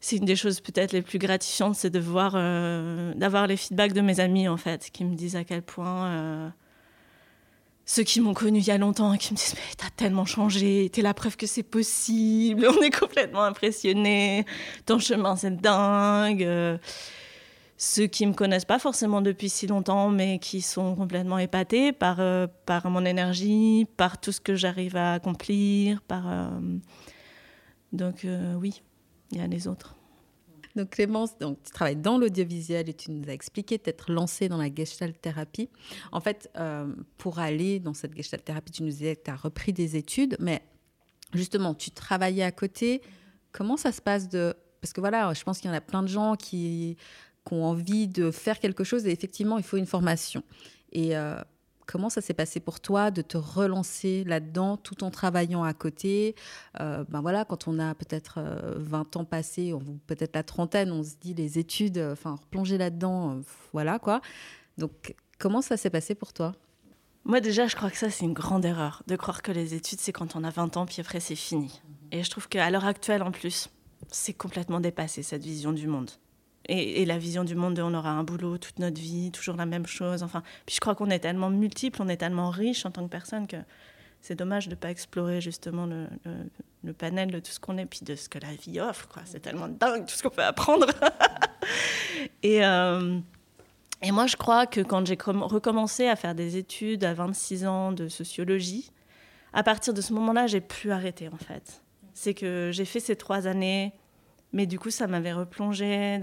[0.00, 3.92] c'est une des choses peut-être les plus gratifiantes, c'est de voir, euh, d'avoir les feedbacks
[3.92, 6.48] de mes amis en fait, qui me disent à quel point euh,
[7.86, 10.26] ceux qui m'ont connu il y a longtemps et qui me disent mais t'as tellement
[10.26, 14.44] changé, t'es la preuve que c'est possible, on est complètement impressionnés,
[14.84, 16.78] ton chemin c'est dingue
[17.78, 22.20] ceux qui me connaissent pas forcément depuis si longtemps, mais qui sont complètement épatés par,
[22.20, 26.00] euh, par mon énergie, par tout ce que j'arrive à accomplir.
[26.02, 26.48] Par, euh,
[27.92, 28.82] Donc euh, oui,
[29.32, 29.95] il y a les autres.
[30.76, 34.58] Donc Clémence, donc, tu travailles dans l'audiovisuel et tu nous as expliqué t'être lancée dans
[34.58, 35.70] la gestalt thérapie.
[36.12, 36.50] En fait,
[37.18, 40.36] pour aller dans cette gestalt thérapie, tu nous disais que tu as repris des études,
[40.38, 40.62] mais
[41.32, 43.00] justement, tu travaillais à côté.
[43.52, 44.54] Comment ça se passe de...
[44.82, 46.96] Parce que voilà, je pense qu'il y en a plein de gens qui
[47.46, 50.42] qui ont envie de faire quelque chose et effectivement, il faut une formation.
[50.92, 51.36] Et euh,
[51.86, 56.34] comment ça s'est passé pour toi de te relancer là-dedans tout en travaillant à côté?
[56.80, 58.40] Euh, Ben voilà, quand on a peut-être
[58.76, 59.72] 20 euh, ans passés,
[60.06, 63.40] peut-être la trentaine, on se dit les études, enfin, replonger là-dedans,
[63.72, 64.20] voilà quoi.
[64.78, 66.54] Donc, comment ça s'est passé pour toi?
[67.24, 69.98] Moi déjà, je crois que ça, c'est une grande erreur, de croire que les études,
[70.00, 71.80] c'est quand on a 20 ans, puis après, c'est fini.
[72.12, 73.68] Et je trouve qu'à l'heure actuelle, en plus,
[74.10, 76.10] c'est complètement dépassé, cette vision du monde
[76.68, 79.66] et, la vision du monde de on aura un boulot toute notre vie, toujours la
[79.66, 80.22] même chose.
[80.22, 83.10] Enfin, puis je crois qu'on est tellement multiple, on est tellement riche en tant que
[83.10, 83.56] personne que
[84.20, 88.00] c'est dommage de ne pas explorer justement le, panel de tout ce qu'on est, puis
[88.02, 89.08] de ce que la vie offre.
[89.24, 90.86] C'est tellement dingue tout ce qu'on peut apprendre.
[92.42, 93.18] et, euh,
[94.02, 97.92] et moi, je crois que quand j'ai recommencé à faire des études à 26 ans
[97.92, 98.92] de sociologie,
[99.52, 101.82] à partir de ce moment-là, j'ai plus arrêté en fait.
[102.12, 103.92] C'est que j'ai fait ces trois années
[104.52, 106.18] mais du coup, ça m'avait replongé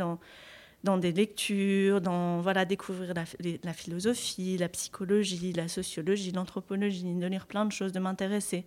[0.84, 3.24] dans, des lectures, dans voilà, découvrir la,
[3.64, 8.66] la, philosophie, la psychologie, la sociologie, l'anthropologie, de lire plein de choses, de m'intéresser.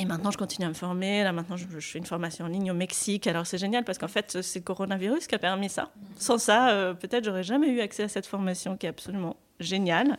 [0.00, 1.24] Et maintenant, je continue à me former.
[1.24, 3.26] Là, maintenant, je, fais une formation en ligne au Mexique.
[3.26, 5.90] Alors, c'est génial parce qu'en fait, c'est le coronavirus qui a permis ça.
[6.16, 10.18] Sans ça, euh, peut-être, j'aurais jamais eu accès à cette formation qui est absolument génial.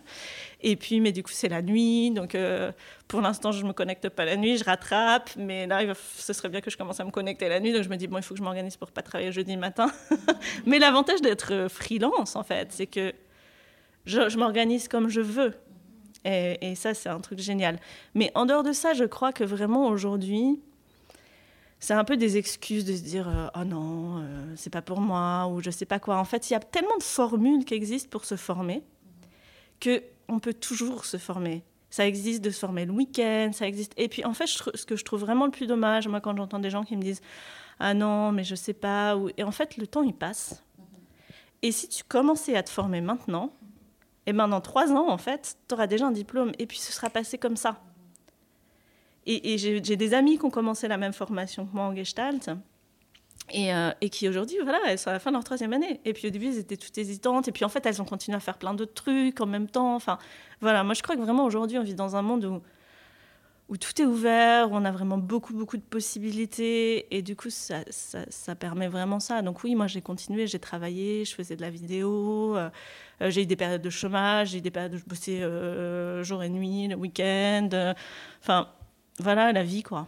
[0.61, 2.11] Et puis, mais du coup, c'est la nuit.
[2.11, 2.71] Donc, euh,
[3.07, 5.29] pour l'instant, je ne me connecte pas la nuit, je rattrape.
[5.37, 5.81] Mais là,
[6.17, 7.73] ce serait bien que je commence à me connecter la nuit.
[7.73, 9.87] Donc, je me dis, bon, il faut que je m'organise pour pas travailler jeudi matin.
[10.65, 13.13] mais l'avantage d'être euh, freelance, en fait, c'est que
[14.05, 15.53] je, m'organise comme je veux.
[16.25, 17.79] Et, ça, c'est un truc génial.
[18.13, 20.59] Mais en dehors de ça, je crois que vraiment aujourd'hui,
[21.79, 24.25] c'est un peu des excuses de se dire euh, oh non,
[24.57, 26.17] c'est pas pour moi ou je sais pas quoi.
[26.17, 28.83] En fait, il y a tellement de formules qui existent pour se former
[29.79, 31.63] que on peut toujours se former.
[31.89, 33.93] Ça existe de se former le week-end, ça existe.
[33.97, 36.59] Et puis en fait, ce que je trouve vraiment le plus dommage, moi quand j'entends
[36.59, 37.21] des gens qui me disent
[37.79, 39.29] ah non, mais je sais pas, ou...
[39.37, 40.63] et en fait le temps il passe.
[41.61, 43.53] Et si tu commençais à te former maintenant,
[44.25, 46.91] et ben dans trois ans en fait, tu auras déjà un diplôme et puis ce
[46.91, 47.81] sera passé comme ça.
[49.25, 52.49] Et, et j'ai des amis qui ont commencé la même formation que moi en Gestalt
[53.55, 55.99] euh, et, qui aujourd'hui, voilà, elles sont à la fin de leur troisième année.
[56.05, 57.47] Et puis au début, elles étaient toutes hésitantes.
[57.47, 59.95] Et puis en fait, elles ont continué à faire plein d'autres trucs en même temps.
[59.95, 60.17] Enfin,
[60.61, 64.05] voilà, moi je crois que vraiment aujourd'hui, on vit dans un monde où, tout est
[64.05, 67.15] ouvert, où on a vraiment beaucoup, beaucoup de possibilités.
[67.15, 69.41] Et du coup, ça, ça, permet vraiment ça.
[69.41, 72.55] Donc oui, moi j'ai continué, j'ai travaillé, je faisais de la vidéo.
[72.57, 72.69] Euh,
[73.21, 76.43] euh, j'ai eu des périodes de chômage, j'ai eu des périodes où je bossais jour
[76.43, 77.93] et nuit, le week-end.
[78.41, 78.69] Enfin,
[79.19, 80.07] voilà, la vie, quoi.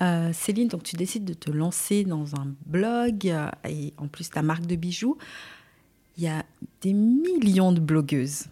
[0.00, 4.30] Euh, Céline, donc tu décides de te lancer dans un blog euh, et en plus
[4.30, 5.18] ta marque de bijoux.
[6.16, 6.44] Il y a
[6.82, 8.44] des millions de blogueuses.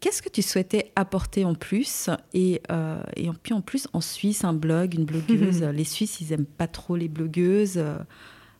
[0.00, 4.44] Qu'est-ce que tu souhaitais apporter en plus et, euh, et puis en plus en Suisse,
[4.44, 5.62] un blog, une blogueuse?
[5.74, 7.82] les Suisses, ils aiment pas trop les blogueuses.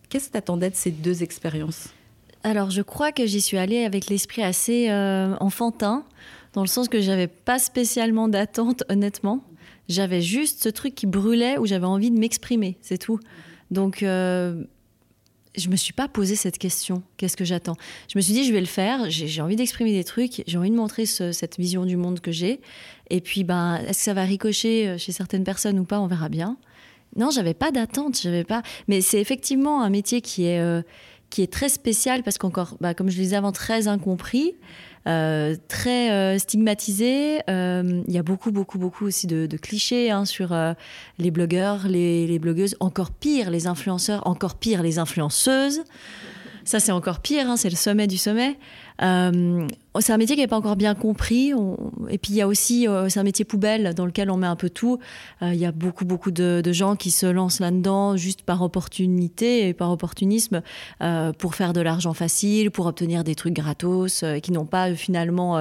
[0.09, 1.91] Qu'est-ce que tu attendais de ces deux expériences?
[2.45, 4.91] Alors, je crois que j'y suis allée avec l'esprit assez
[5.41, 6.05] enfantin,
[6.55, 9.45] dans le sens que j'avais pas spécialement d'attente, honnêtement.
[9.89, 13.21] J'avais juste ce truc qui brûlait où j'avais envie de m'exprimer, c'est tout.
[13.71, 14.65] Donc, euh,
[15.57, 17.03] je me suis pas posé cette question.
[17.17, 17.77] Qu'est-ce que j'attends?
[18.13, 19.09] Je me suis dit, je vais le faire.
[19.09, 20.43] J'ai envie d'exprimer des trucs.
[20.47, 22.61] J'ai envie de montrer cette vision du monde que j'ai.
[23.11, 26.01] Et puis, ben, est-ce que ça va ricocher euh, chez certaines personnes ou pas?
[26.01, 26.57] On verra bien.
[27.17, 28.21] Non, j'avais pas d'attente.
[28.21, 28.63] J'avais pas.
[28.89, 30.83] Mais c'est effectivement un métier qui est euh,
[31.31, 34.55] qui est très spécial parce qu'encore, bah, comme je le disais avant, très incompris.
[35.07, 37.41] Euh, très euh, stigmatisé.
[37.51, 40.57] Euh, il y a beaucoup, beaucoup, beaucoup aussi de, clichés hein, sur
[41.19, 42.77] les blogueurs, les, les, blogueuses.
[42.81, 44.27] Encore pire, les influenceurs.
[44.27, 45.83] Encore pire, les influenceuses.
[46.65, 47.49] Ça, c'est encore pire.
[47.51, 48.59] Hein, c'est le sommet du sommet.
[49.03, 49.67] Euh,
[50.01, 51.53] c'est un métier qui n'est pas encore bien compris.
[52.09, 54.47] Et puis il y a aussi, euh, c'est un métier poubelle dans lequel on met
[54.47, 54.99] un peu tout.
[55.43, 59.69] Euh, il y a beaucoup, beaucoup de, gens qui se lancent là-dedans juste par opportunité
[59.69, 60.63] et par opportunisme
[61.39, 65.59] pour faire de l'argent facile, pour obtenir des trucs gratos, qui n'ont pas finalement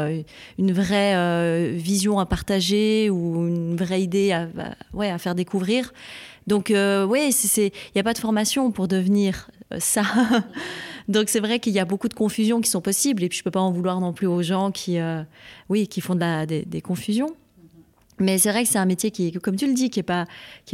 [0.57, 4.47] une vraie vision à partager ou une vraie idée à,
[4.97, 5.93] à faire découvrir.
[6.47, 10.03] Donc, oui, il n'y a pas de formation pour devenir ça.
[11.07, 13.43] Donc c'est vrai qu'il y a beaucoup de confusions qui sont possibles et puis je
[13.43, 15.24] peux pas en vouloir non plus aux gens qui, euh,
[15.69, 17.36] oui, qui font des, confusions.
[18.19, 20.28] Mais c'est vrai que c'est un métier qui, comme tu le dis, qui n'est pas,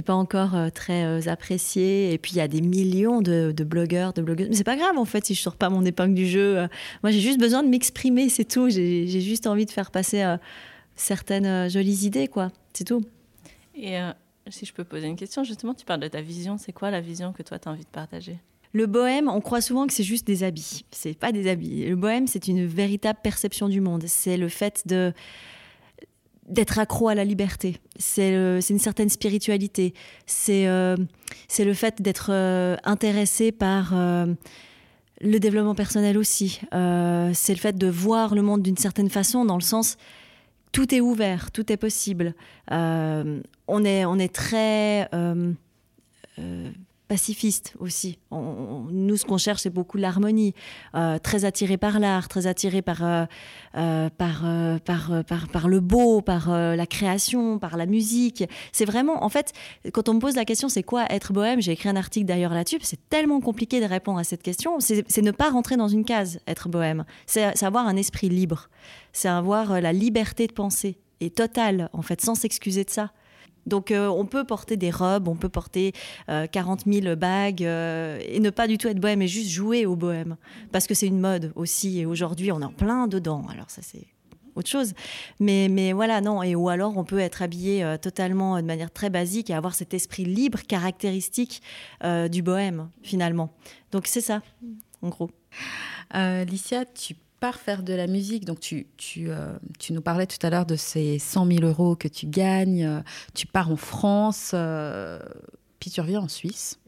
[0.05, 2.13] pas encore euh, très euh, apprécié.
[2.13, 4.49] Et puis il y a des millions de, blogueurs, de blogueuses.
[4.49, 6.67] Mais c'est pas grave en fait si je sors pas mon épingle du jeu.
[7.01, 8.69] moi j'ai juste besoin de m'exprimer, c'est tout.
[8.69, 10.35] J'ai juste envie de faire passer
[10.95, 12.49] certaines jolies idées, quoi.
[12.73, 13.03] C'est tout.
[13.73, 13.97] Et
[14.49, 16.57] si je peux poser une question, justement, tu parles de ta vision.
[16.57, 18.37] C'est quoi la vision que toi tu as envie de partager?
[18.71, 20.85] Le bohème, on croit souvent que c'est juste des habits.
[20.91, 21.85] C'est pas des habits.
[21.85, 24.03] Le bohème, c'est une véritable perception du monde.
[24.05, 24.83] C'est le fait
[26.47, 27.77] d'être accro à la liberté.
[27.97, 28.31] C'est
[28.69, 29.95] une certaine spiritualité.
[30.27, 30.95] C'est euh,
[31.57, 34.27] le fait d'être euh, intéressé par euh,
[35.19, 36.61] le développement personnel aussi.
[36.71, 39.97] c'est le fait de voir le monde d'une certaine façon, dans le sens
[40.71, 42.35] tout est ouvert, tout est possible.
[42.69, 45.09] on, est, on est très
[47.09, 48.19] pacifiste aussi.
[48.31, 50.53] nous, ce qu'on cherche, c'est beaucoup l'harmonie.
[50.95, 53.25] Euh, très attiré par l'art, très attiré par, euh,
[53.75, 54.43] euh, par,
[54.85, 58.43] par, par, par, le beau, par la création, par la musique.
[58.71, 59.51] C'est vraiment, en fait,
[59.91, 62.53] quand on me pose la question, c'est quoi être bohème J'ai écrit un article d'ailleurs
[62.53, 62.77] là-dessus.
[62.83, 64.79] C'est tellement compliqué de répondre à cette question.
[64.79, 67.05] C'est ne pas rentrer dans une case, être bohème.
[67.25, 68.69] C'est avoir un esprit libre.
[69.13, 73.11] C'est avoir la liberté de penser et totale, en fait, sans s'excuser de ça.
[73.69, 75.93] Donc euh, on peut porter des robes, on peut porter
[76.27, 79.85] 40 euh, 000 bagues euh, et ne pas du tout être bohème, mais juste jouer
[79.85, 80.35] au bohème.
[80.71, 83.45] Parce que c'est une mode aussi, et aujourd'hui on est en plein dedans.
[83.51, 84.07] Alors ça c'est
[84.55, 84.93] autre chose.
[85.39, 86.43] Mais, mais voilà, non.
[86.43, 89.93] Et ou alors on peut être habillé totalement de manière très basique et avoir cet
[89.93, 91.61] esprit libre caractéristique
[92.29, 93.53] du bohème, finalement.
[93.93, 94.41] Donc c'est ça,
[95.01, 95.29] en gros.
[96.13, 100.45] Licia, tu pars faire de la musique, donc tu, tu, euh, tu nous parlais tout
[100.45, 102.99] à l'heure de ces 100 000 euros que tu gagnes, euh,
[103.33, 105.19] tu pars en France, euh,
[105.79, 106.79] puis tu reviens en Suisse.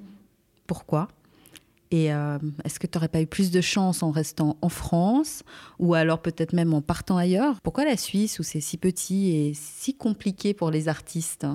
[0.68, 1.08] Pourquoi?
[1.93, 5.43] Et est-ce que tu n'aurais pas eu plus de chance en restant en France,
[5.78, 7.60] ou alors peut-être même en partant ailleurs?
[7.64, 11.45] Pourquoi la Suisse, où c'est si petit et si compliqué pour les artistes?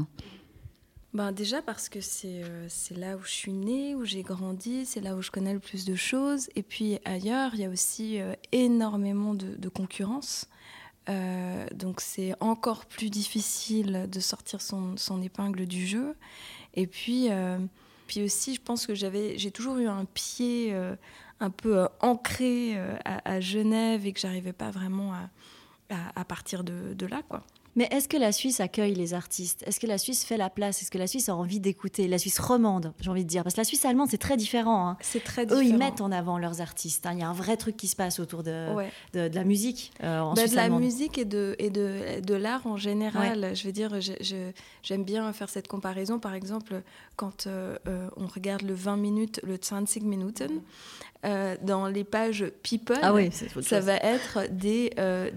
[1.16, 5.00] Ben déjà parce que euh, c'est là où je suis née, où j'ai grandi, c'est
[5.00, 6.50] là où je connais le plus de choses.
[6.56, 10.46] Et puis ailleurs, il y a aussi euh, énormément de, concurrence.
[11.08, 16.14] Euh, donc c'est encore plus difficile de sortir son, son, épingle du jeu.
[16.74, 17.28] Et puis,
[18.06, 20.76] puis aussi, je pense que j'ai toujours eu un pied
[21.40, 25.30] un peu ancré à, Genève et que j'arrivais pas vraiment à,
[26.14, 27.22] à, partir de, de là.
[27.26, 27.42] quoi.
[27.76, 29.62] Mais est-ce que la Suisse accueille les artistes?
[29.66, 30.80] Est-ce que la Suisse fait la place?
[30.80, 32.08] Est-ce que la Suisse a envie d'écouter?
[32.08, 33.42] La Suisse romande, j'ai envie de dire.
[33.42, 34.88] Parce que la Suisse allemande, c'est très différent.
[34.88, 34.96] Hein.
[35.02, 35.60] C'est très différent.
[35.60, 37.06] Eux, ils mettent en avant leurs artistes.
[37.06, 37.12] Hein.
[37.12, 38.68] Il y a un vrai truc qui se passe autour de,
[39.12, 42.66] de, la musique euh, en bah, De la musique et de, et de, de l'art
[42.66, 43.54] en général.
[43.54, 43.92] Je veux dire,
[44.82, 46.18] j'aime bien faire cette comparaison.
[46.18, 46.82] Par exemple,
[47.16, 50.60] quand euh, euh, on regarde le 20 minutes, le 20 Minuten,
[51.24, 53.30] euh, dans les pages People, ah oui,
[53.62, 54.92] ça va être des,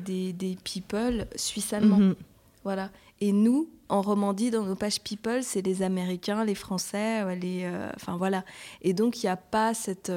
[0.05, 1.97] des, des, people suisses-allemands.
[1.97, 2.15] Mhm.
[2.63, 2.89] Voilà.
[3.21, 8.17] Et nous, en Romandie, dans nos pages People, c'est les Américains, les Français, les, enfin
[8.17, 8.43] voilà.
[8.81, 10.11] Et donc il n'y a pas cette.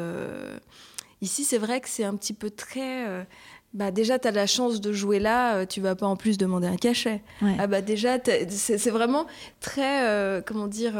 [1.20, 3.26] Ici, c'est vrai que c'est un petit peu très.
[3.74, 6.66] Bah déjà, tu as la chance de jouer là, tu vas pas en plus demander
[6.66, 7.22] un cachet.
[7.58, 8.18] Ah bah déjà,
[8.50, 9.26] c'est vraiment
[9.60, 10.94] très, comment dire,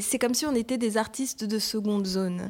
[0.00, 2.48] c'est comme si on était des artistes de seconde zone.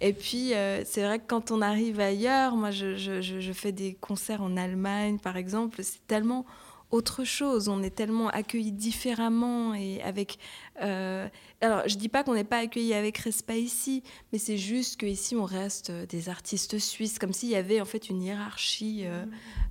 [0.00, 3.72] Et puis, euh, c'est vrai que quand on arrive ailleurs, moi, je, je, je, fais
[3.72, 6.46] des concerts en Allemagne, par exemple, c'est tellement
[6.90, 7.68] autre chose.
[7.68, 10.38] On est tellement accueillis différemment et avec.
[10.82, 11.28] Euh,
[11.60, 15.36] alors, je dis pas qu'on n'est pas accueillis avec respect ici, mais c'est juste qu'ici,
[15.36, 19.04] on reste des artistes suisses, comme s'il y avait en fait une hiérarchie.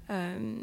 [0.09, 0.55] Euh,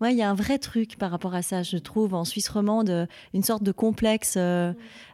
[0.00, 2.48] Ouais, il y a un vrai truc par rapport à ça, je trouve, en Suisse
[2.48, 4.34] romande, une sorte de complexe.
[4.36, 4.72] Euh,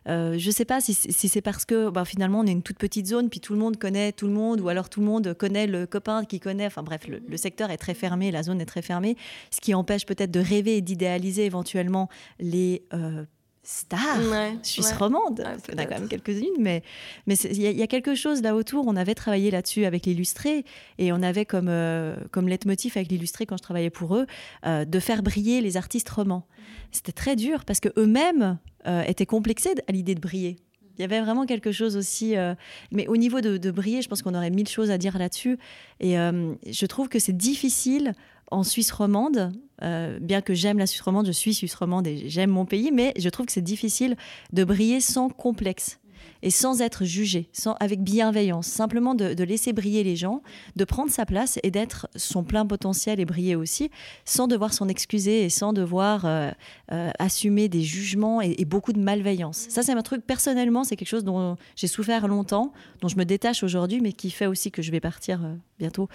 [0.08, 2.78] euh, je ne sais pas si, c'est parce que bah, finalement on est une toute
[2.78, 5.34] petite zone, puis tout le monde connaît tout le monde, ou alors tout le monde
[5.34, 6.66] connaît le copain qui connaît.
[6.66, 9.16] Enfin bref, le, secteur est très fermé, la zone est très fermée,
[9.50, 12.08] ce qui empêche peut-être de rêver et d'idéaliser éventuellement
[12.38, 13.24] les euh,
[13.62, 14.96] star Ouais, suisse ouais.
[14.96, 15.40] romande.
[15.40, 16.82] Ouais, qu'on a quand même quelques-unes, mais
[17.26, 18.86] mais il y, a- il y a quelque chose là autour.
[18.86, 20.64] On avait travaillé là-dessus avec l'illustré
[20.98, 24.26] et on avait comme euh, comme leitmotiv avec l'illustré quand je travaillais pour eux
[24.66, 26.46] euh, de faire briller les artistes romans.
[26.90, 30.56] C'était très dur parce que eux-mêmes euh, étaient complexés à l'idée de briller.
[30.98, 32.54] Il y avait vraiment quelque chose aussi, euh,
[32.92, 35.56] mais au niveau de, de briller, je pense qu'on aurait mille choses à dire là-dessus.
[36.00, 38.12] Et je trouve que c'est difficile
[38.50, 39.52] en Suisse romande,
[39.82, 42.90] euh, bien que j'aime la Suisse romande, je suis Suisse romande et j'aime mon pays,
[42.92, 44.16] mais je trouve que c'est difficile
[44.52, 45.99] de briller sans complexe
[46.42, 50.42] et sans être jugé, avec bienveillance, simplement de, laisser briller les gens,
[50.76, 53.90] de prendre sa place et d'être son plein potentiel et briller aussi,
[54.24, 56.50] sans devoir s'en excuser et sans devoir euh,
[56.92, 59.66] euh, assumer des jugements et, beaucoup de malveillance.
[59.68, 63.24] Ça, c'est un truc, personnellement, c'est quelque chose dont j'ai souffert longtemps, dont je me
[63.24, 66.08] détache aujourd'hui, mais qui fait aussi que je vais partir euh, bientôt.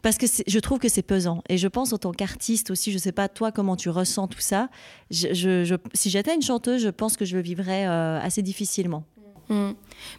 [0.00, 1.42] Parce que je trouve que c'est pesant.
[1.48, 4.38] Et je pense en tant qu'artiste aussi, je sais pas toi comment tu ressens tout
[4.38, 4.68] ça.
[5.10, 9.02] Si j'étais une chanteuse, je pense que je le vivrais assez difficilement.
[9.48, 9.70] Mm.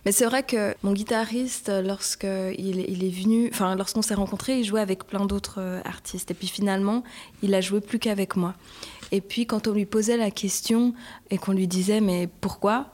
[0.06, 2.28] Mais c'est vrai que mon guitariste, lorsque
[2.58, 6.32] il, est venu, enfin lorsqu'on s'est rencontrés, il jouait avec plein d'autres euh, artistes.
[6.32, 7.04] Et puis finalement,
[7.42, 8.56] il a joué plus qu'avec moi.
[9.12, 10.94] Et puis quand on lui posait la question
[11.30, 12.94] et qu'on lui disait mais pourquoi,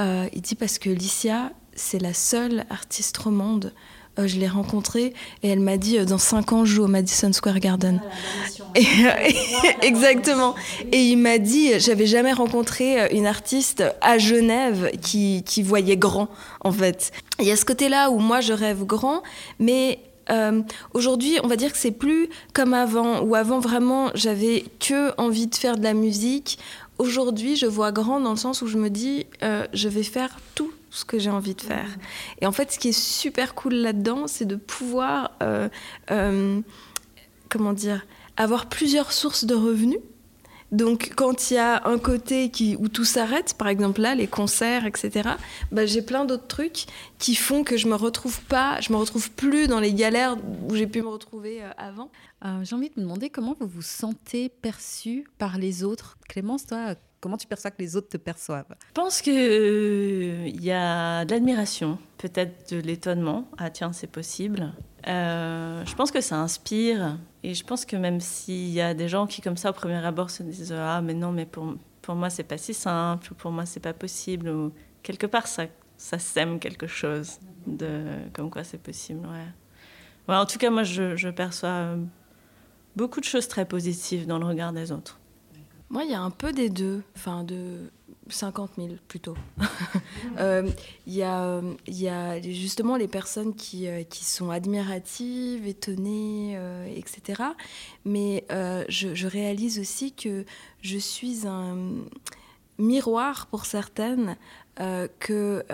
[0.00, 3.72] Euh, il dit parce que Licia, c'est la seule artiste romande.
[4.18, 6.86] Euh, je l'ai rencontrée et elle m'a dit euh, dans 5 ans je joue au
[6.86, 7.98] Madison Square Garden.
[8.74, 8.84] Et-
[9.82, 10.54] exactement.
[10.92, 16.28] Et il m'a dit, j'avais jamais rencontré une artiste à Genève qui, qui voyait grand,
[16.62, 17.10] en fait.
[17.40, 19.22] Il y a ce côté-là où moi je rêve grand,
[19.58, 19.98] mais
[20.30, 20.60] euh,
[20.94, 25.46] aujourd'hui, on va dire que c'est plus comme avant, où avant vraiment j'avais que envie
[25.46, 26.58] de faire de la musique.
[26.98, 30.36] Aujourd'hui, je vois grand dans le sens où je me dis, euh, je vais faire
[30.54, 31.88] tout ce que j'ai envie de faire.
[32.40, 35.68] Et en fait, ce qui est super cool là-dedans, c'est de pouvoir, euh,
[36.10, 36.60] euh,
[37.48, 40.00] comment dire, avoir plusieurs sources de revenus.
[40.70, 44.26] Donc, quand il y a un côté qui, où tout s'arrête, par exemple là, les
[44.26, 45.30] concerts, etc.,
[45.70, 46.86] bah, j'ai plein d'autres trucs
[47.18, 50.36] qui font que je me retrouve pas, je me retrouve plus dans les galères
[50.68, 52.10] où j'ai pu me retrouver euh, avant.
[52.62, 56.18] J'ai envie de vous demander comment vous vous sentez perçu par les autres.
[56.28, 58.74] Clémence, toi, comment tu perçois que les autres te perçoivent?
[58.88, 63.48] Je pense qu'il y a de l'admiration, peut-être de l'étonnement.
[63.56, 64.74] Ah tiens, c'est possible.
[65.06, 67.16] Euh, je pense que ça inspire.
[67.42, 70.04] Et je pense que même s'il y a des gens qui, comme ça, au premier
[70.04, 73.34] abord, se disent Ah, mais non, mais pour, pour moi, c'est pas si simple, ou
[73.34, 75.66] pour moi, c'est pas possible, ou quelque part, ça,
[75.96, 78.02] ça sème quelque chose, de,
[78.32, 79.26] comme quoi c'est possible.
[79.26, 80.34] Ouais.
[80.34, 81.96] En tout cas, moi, je, perçois euh,
[82.96, 85.20] beaucoup de choses très positives dans le regard des autres.
[85.92, 87.90] Moi, il y a un peu des deux, enfin de
[88.30, 89.36] 50 000 plutôt.
[90.38, 90.68] Euh,
[91.06, 96.86] Il y, a, y a justement les personnes qui, euh, qui sont admiratives, étonnées, euh,
[96.86, 97.42] etc.
[98.04, 98.44] Mais
[98.88, 100.46] je, je réalise aussi que
[100.80, 101.76] je suis un
[102.78, 104.36] miroir pour certaines
[104.76, 105.64] que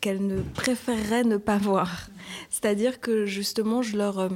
[0.00, 2.08] qu'elles ne préféreraient ne pas voir.
[2.48, 4.30] C'est-à-dire que justement, je leur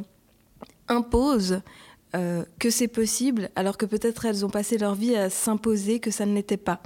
[0.88, 1.62] impose
[2.16, 6.10] euh, que c'est possible, alors que peut-être elles ont passé leur vie à s'imposer que
[6.10, 6.80] ça ne l'était pas.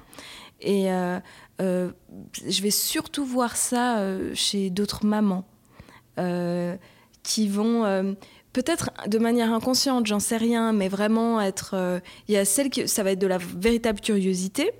[0.61, 1.21] Et euh,
[1.61, 1.93] euh,
[2.45, 4.05] je vais surtout voir ça
[4.35, 5.45] chez d'autres mamans
[7.23, 8.17] qui vont
[8.53, 12.01] peut-être de manière inconsciente, j'en sais rien, mais vraiment être.
[12.27, 14.73] Il y a celles qui ça va être de la véritable curiosité.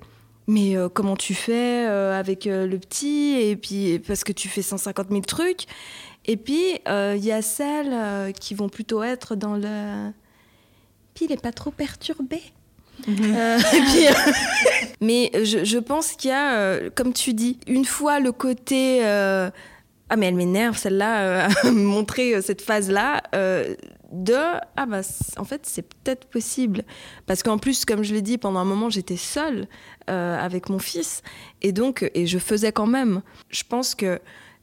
[0.47, 5.21] Mais comment tu fais avec le petit Et puis parce que tu fais 150 000
[5.21, 5.67] trucs.
[6.25, 10.11] Et puis il y a celles qui vont plutôt être dans le.
[11.13, 12.41] Puis il est pas trop perturbé.
[13.07, 14.31] Euh, et puis, euh,
[15.01, 19.05] mais je, je pense qu'il y a, euh, comme tu dis, une fois le côté
[19.05, 19.49] euh,
[20.09, 23.73] ah mais elle m'énerve celle-là euh, à montrer euh, cette phase-là euh,
[24.11, 24.35] de
[24.75, 25.01] ah bah
[25.37, 26.83] en fait c'est peut-être possible
[27.25, 29.67] parce qu'en plus comme je l'ai dit pendant un moment j'étais seule
[30.11, 31.23] euh, avec mon fils
[31.63, 33.23] et donc et je faisais quand même.
[33.49, 34.19] Je pense que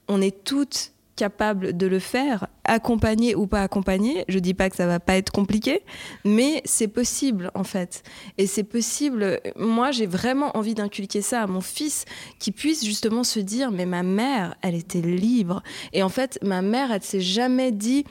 [0.07, 4.24] on est toutes capables de le faire, accompagnées ou pas accompagnées.
[4.28, 5.82] Je dis pas que ça va pas être compliqué,
[6.24, 8.02] mais c'est possible en fait.
[8.38, 9.40] Et c'est possible.
[9.56, 12.04] Moi, j'ai vraiment envie d'inculquer ça à mon fils,
[12.38, 15.62] qui puisse justement se dire mais ma mère, elle était libre.
[15.92, 18.04] Et en fait, ma mère, elle s'est jamais dit.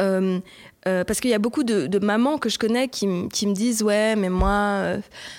[0.00, 0.40] euh,
[0.86, 3.82] euh, parce qu'il y a beaucoup de, mamans que je connais qui, qui me disent
[3.82, 4.98] ouais mais moi euh,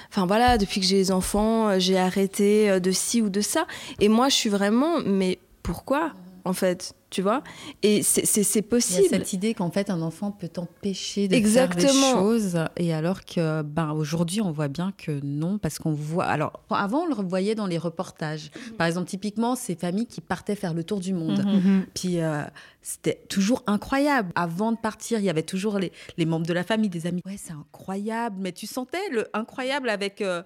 [0.09, 3.67] enfin voilà depuis que j'ai les enfants j'ai arrêté de ci ou de ça
[3.99, 6.13] et moi je suis vraiment mais pourquoi
[6.45, 6.93] en fait?
[7.15, 7.41] Tu vois.
[7.81, 9.07] Et c'est- c'est c'est Il y a possible.
[9.09, 12.11] cette idée qu'en fait un enfant peut t'empêcher de faire des Exactement.
[12.13, 16.59] choses et alors que ben aujourd'hui on voit bien que non parce qu'on voit alors
[16.69, 18.51] avant on le voyait dans les reportages.
[18.77, 21.39] Par exemple typiquement ces familles qui partaient faire le tour du monde.
[21.45, 21.85] Mhm.
[21.93, 22.43] puis euh,
[22.81, 24.31] c'était toujours incroyable.
[24.35, 27.21] Avant de partir il y avait toujours les, les membres de la famille des amis.
[27.25, 28.35] Ouais c'est incroyable.
[28.41, 30.43] Mais tu sentais le incroyable avec euh,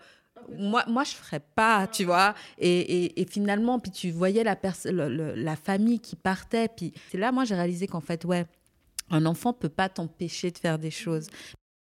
[0.58, 2.36] moi, moi, je ferais pas, tu vois.
[2.58, 6.68] Et, et, finalement, puis tu voyais la, la famille qui partait.
[6.68, 8.46] Puis c'est là, moi, j'ai réalisé qu'en fait, ouais,
[9.10, 11.28] un enfant peut pas t'empêcher de faire des choses.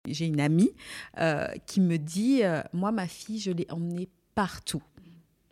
[0.08, 0.72] J'ai une amie
[1.20, 4.84] euh, qui me dit, euh, moi, ma fille, je l'ai emmenée partout,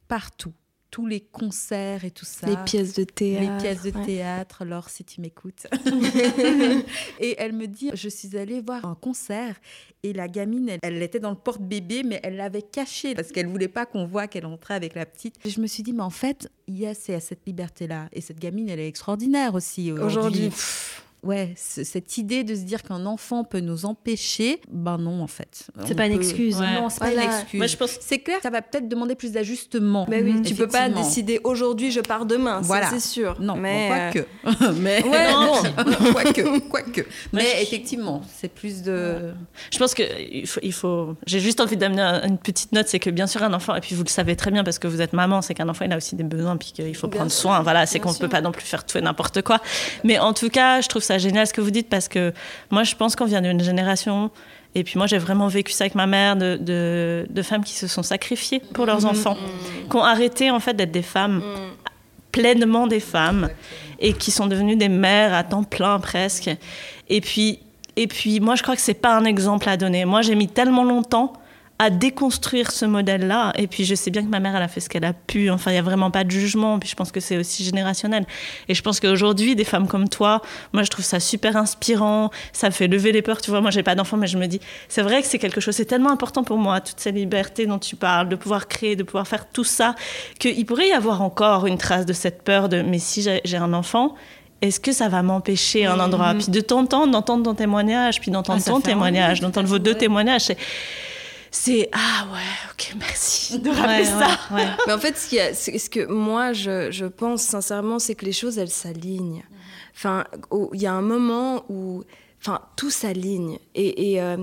[0.07, 0.53] partout
[0.95, 2.47] tous les concerts et tout ça.
[2.47, 3.51] Les pièces de théâtre.
[3.51, 5.67] Les pièces de théâtre, alors si tu m'écoutes.
[7.19, 9.57] et elle me dit, je suis allée voir un concert
[10.03, 13.67] et la gamine, elle, était dans le porte-bébé, mais elle l'avait caché parce qu'elle voulait
[13.67, 15.35] pas qu'on voit qu'elle entrait avec la petite.
[15.43, 18.07] Et je me suis dit, mais en fait, il y a cette liberté-là.
[18.13, 19.91] Et cette gamine, elle est extraordinaire aussi.
[19.91, 20.49] Aujourd'hui,
[21.25, 25.67] ouais, cette idée de se dire qu'un enfant peut nous empêcher, ben non, en fait.
[25.85, 26.59] C'est pas une excuse.
[26.59, 27.57] Non, c'est pas une excuse.
[27.57, 27.97] Moi, je pense...
[28.01, 30.05] C'est clair, ça va peut-être demander plus d'ajustement.
[30.09, 32.61] Mais oui, tu peux pas décider aujourd'hui, je pars demain.
[32.61, 32.89] Voilà.
[32.89, 33.35] C'est sûr.
[33.39, 34.73] Non, mais bon, quoique.
[34.79, 36.11] mais ouais, non.
[36.13, 37.01] quoique, quoique.
[37.33, 39.33] Mais effectivement, c'est plus de.
[39.71, 40.59] Je pense que il faut.
[40.63, 41.15] Il faut...
[41.25, 43.95] J'ai juste envie d'amener une petite note, c'est que bien sûr un enfant, et puis
[43.95, 45.97] vous le savez très bien parce que vous êtes maman, c'est qu'un enfant il a
[45.97, 47.61] aussi des besoins, puis qu'il faut prendre soin.
[47.61, 49.59] Voilà, c'est qu'on peut pas non plus faire tout et n'importe quoi.
[50.03, 52.33] Mais en tout cas, je trouve ça génial ce que vous dites parce que
[52.71, 54.31] moi, je pense qu'on vient d'une génération.
[54.73, 57.87] Et puis moi, j'ai vraiment vécu ça avec ma mère, de, de, femmes qui se
[57.87, 59.09] sont sacrifiées pour leurs mmh.
[59.09, 59.89] enfants, mmh.
[59.89, 61.43] qui ont arrêté en fait d'être des femmes, mmh.
[62.33, 63.49] pleinement des femmes,
[63.99, 66.49] et qui sont devenues des mères à temps plein presque.
[67.07, 67.59] Et puis,
[67.95, 70.03] et puis moi, je crois que c'est pas un exemple à donner.
[70.03, 71.33] Moi, j'ai mis tellement longtemps
[71.77, 73.51] à déconstruire ce modèle-là.
[73.57, 75.49] Et puis je sais bien que ma mère, elle a fait ce qu'elle a pu.
[75.49, 76.79] Enfin, il n'y a vraiment pas de jugement.
[76.79, 78.25] Puis je pense que c'est aussi générationnel.
[78.69, 80.41] Et je pense qu'aujourd'hui, des femmes comme toi,
[80.73, 82.29] moi, je trouve ça super inspirant.
[82.53, 83.41] Ça fait lever les peurs.
[83.41, 85.59] Tu vois, moi, j'ai pas d'enfant, mais je me dis, c'est vrai que c'est quelque
[85.59, 85.75] chose.
[85.75, 89.03] C'est tellement important pour moi, toute cette liberté dont tu parles, de pouvoir créer, de
[89.03, 89.95] pouvoir faire tout ça,
[90.39, 93.73] qu'il pourrait y avoir encore une trace de cette peur de, mais si j'ai un
[93.73, 94.15] enfant,
[94.61, 96.33] est-ce que ça va m'empêcher un endroit?
[96.33, 96.43] Mm-hmm.
[96.43, 100.43] Puis de t'entendre, d'entendre ton témoignage, puis d'entendre ah, ton témoignage, d'entendre vos deux témoignages,
[101.55, 104.37] c'est ah ouais, ok, merci de rappeler ça.
[104.85, 108.33] Mais en fait, ce, qui ce que moi je, je pense sincèrement, c'est que les
[108.33, 109.43] choses elles s'alignent.
[109.95, 110.25] Enfin,
[110.73, 112.03] il y a un moment où,
[112.41, 114.37] enfin, tout s'aligne et, et, euh,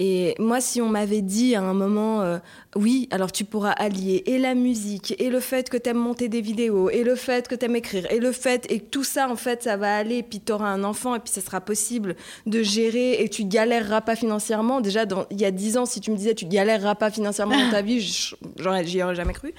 [0.00, 2.38] et moi, si on m'avait dit à un moment, euh,
[2.76, 6.28] oui, alors tu pourras allier et la musique, et le fait que tu aimes monter
[6.28, 9.28] des vidéos, et le fait que tu aimes écrire, et le fait, et tout ça,
[9.28, 12.14] en fait, ça va aller, puis tu auras un enfant, et puis ça sera possible
[12.46, 14.80] de gérer, et tu galéreras pas financièrement.
[14.80, 17.70] Déjà, il y a dix ans, si tu me disais tu galéreras pas financièrement dans
[17.70, 19.52] ta vie, j'y aurais jamais cru.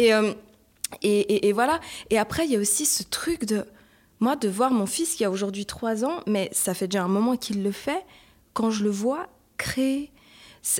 [0.00, 0.34] Euh,
[1.02, 1.80] et, et, et, voilà.
[2.10, 3.64] Et après, il y a aussi ce truc de,
[4.18, 7.08] moi, de voir mon fils qui a aujourd'hui trois ans, mais ça fait déjà un
[7.08, 8.04] moment qu'il le fait,
[8.54, 9.28] quand je le vois,
[9.58, 10.10] créer.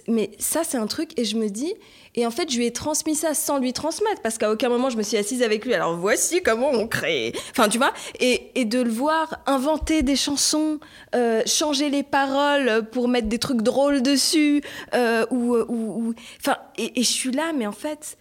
[0.09, 1.75] Mais ça, c'est un truc, et je me dis,
[2.15, 4.89] et en fait, je lui ai transmis ça sans lui transmettre, parce qu'à aucun moment,
[4.89, 5.75] je me suis assise avec lui.
[5.75, 7.35] Alors, voici comment on crée.
[7.51, 10.79] Enfin, tu vois, et, et de le voir inventer des chansons,
[11.15, 14.63] euh, changer les paroles pour mettre des trucs drôles dessus,
[14.95, 18.17] euh, ou, ou, Enfin, et, je suis là, mais en fait.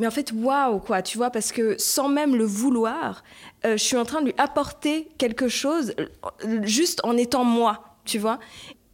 [0.00, 3.24] Mais en fait, waouh, quoi, tu vois, parce que sans même le vouloir,
[3.64, 5.92] euh, je suis en train de lui apporter quelque chose
[6.62, 8.38] juste en étant moi, tu vois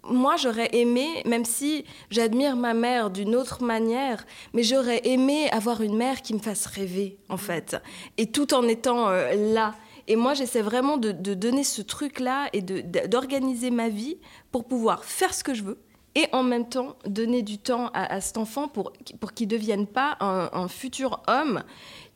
[0.09, 5.82] moi, j'aurais aimé, même si j'admire ma mère d'une autre manière, mais j'aurais aimé avoir
[5.82, 7.76] une mère qui me fasse rêver, en fait,
[8.18, 9.74] et tout en étant euh, là.
[10.07, 14.18] Et moi, j'essaie vraiment de, donner ce truc-là et d'organiser ma vie
[14.52, 15.78] pour pouvoir faire ce que je veux
[16.14, 19.86] et en même temps donner du temps à, cet enfant pour, pour qu'il ne devienne
[19.86, 21.62] pas un futur homme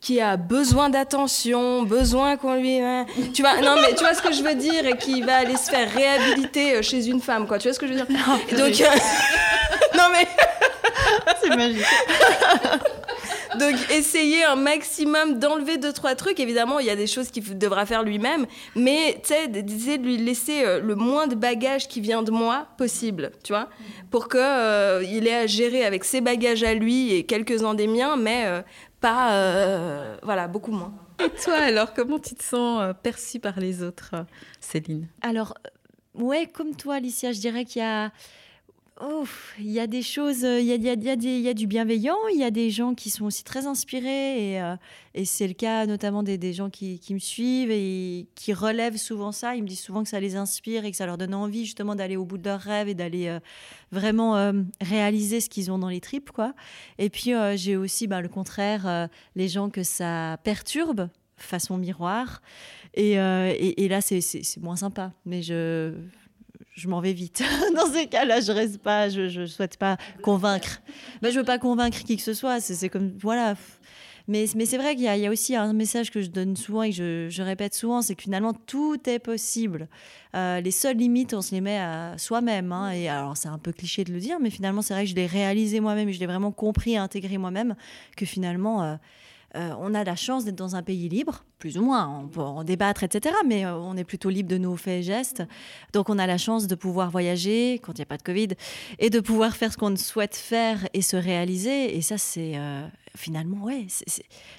[0.00, 3.06] qui a besoin d'attention, besoin qu'on lui, hein.
[3.34, 5.56] tu vois, non mais tu vois ce que je veux dire et qui va aller
[5.56, 7.58] se faire réhabiliter euh, chez une femme, quoi.
[7.58, 8.06] Tu vois ce que je veux dire?
[8.06, 8.98] Donc, euh,
[9.96, 10.28] non mais,
[11.40, 11.82] c'est magique.
[13.58, 16.40] Donc, essayer un maximum d'enlever deux, trois trucs.
[16.40, 20.04] Évidemment, il y a des choses qu'il devra faire lui-même, mais tu sais, d'essayer de
[20.04, 23.68] lui laisser euh, le moins de bagages qui vient de moi possible, tu vois,
[24.10, 28.16] pour qu'il il ait à gérer avec ses bagages à lui et quelques-uns des miens,
[28.16, 28.62] mais
[29.00, 30.94] pas, euh, voilà, beaucoup moins.
[31.24, 34.14] Et toi, alors, comment tu te sens euh, perçue par les autres,
[34.60, 35.08] Céline?
[35.20, 38.10] Alors, euh, ouais, comme toi, Alicia, je dirais qu'il y a
[39.58, 42.94] il y a des choses, il y a, du bienveillant, il y a des gens
[42.94, 44.74] qui sont aussi très inspirés, et,
[45.14, 49.54] et c'est le cas notamment des, gens qui, me suivent et qui relèvent souvent ça.
[49.54, 51.94] Ils me disent souvent que ça les inspire et que ça leur donne envie justement
[51.94, 53.38] d'aller au bout de leurs rêves et d'aller
[53.92, 56.30] vraiment réaliser ce qu'ils ont dans les tripes.
[56.98, 62.42] Et puis j'ai aussi bah, le contraire, les gens que ça perturbe façon miroir.
[62.94, 64.20] Et, et là, c'est
[64.60, 65.12] moins sympa.
[65.24, 65.92] Mais je,
[66.78, 67.42] je m'en vais vite.
[67.76, 70.80] Dans ces cas-là, je reste pas, je, ne souhaite pas convaincre.
[71.20, 72.60] Ben, je veux pas convaincre qui que ce soit.
[72.60, 73.56] C'est comme voilà.
[74.30, 77.28] Mais, c'est vrai qu'il y, a aussi un message que je donne souvent et que
[77.30, 79.88] je, répète souvent, c'est que finalement, tout est possible.
[80.36, 82.70] Euh, les seules limites, on se les met à soi-même.
[82.70, 82.90] Hein.
[82.90, 85.14] et alors, c'est un peu cliché de le dire, mais finalement, c'est vrai que je
[85.14, 87.74] l'ai réalisé moi-même et je l'ai vraiment compris et intégré moi-même,
[88.16, 88.84] que finalement...
[88.84, 88.96] Euh,
[89.56, 92.40] euh, on a la chance d'être dans un pays libre, plus ou moins, on peut
[92.40, 93.34] en débattre, etc.
[93.46, 95.42] Mais euh, on est plutôt libre de nos faits et gestes.
[95.94, 98.48] Donc on a la chance de pouvoir voyager quand il n'y a pas de Covid
[98.98, 101.96] et de pouvoir faire ce qu'on souhaite faire et se réaliser.
[101.96, 102.86] Et ça, c'est euh,
[103.16, 103.86] finalement, ouais,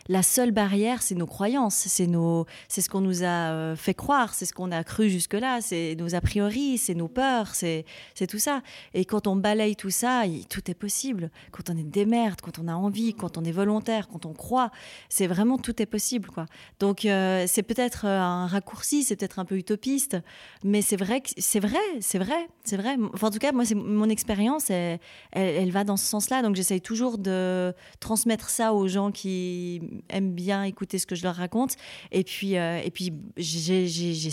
[0.08, 4.34] la seule barrière, c'est nos croyances, c'est nos, ce qu'on nous a euh, fait croire,
[4.34, 7.86] c'est ce qu'on a cru jusque-là, c'est nos a priori, c'est nos peurs, c'est,
[8.30, 8.62] tout ça.
[8.94, 11.32] Et quand on balaye tout ça, tout est possible.
[11.52, 14.34] Quand on est des merdes, quand on a envie, quand on est volontaire, quand on
[14.34, 14.72] croit,
[15.10, 16.46] c'est vraiment tout est possible, quoi.
[16.80, 20.18] Donc euh, c'est peut-être euh, un raccourci, c'est peut-être un peu utopiste,
[20.64, 22.98] mais c'est vrai c'est vrai, c'est vrai, c'est vrai.
[23.22, 25.00] En tout cas, moi, mon expérience, elle,
[25.32, 26.42] elle va dans ce sens-là.
[26.42, 31.24] Donc j'essaye toujours de transmettre ça aux gens qui aiment bien écouter ce que je
[31.24, 31.76] leur raconte.
[32.12, 33.14] Et puis, euh, et puis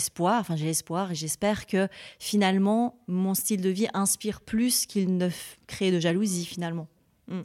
[0.07, 1.87] espoir, enfin j'ai espoir et j'espère que
[2.19, 5.29] finalement mon style de vie inspire plus qu'il ne
[5.67, 6.87] crée de jalousie finalement.
[7.27, 7.41] Mm.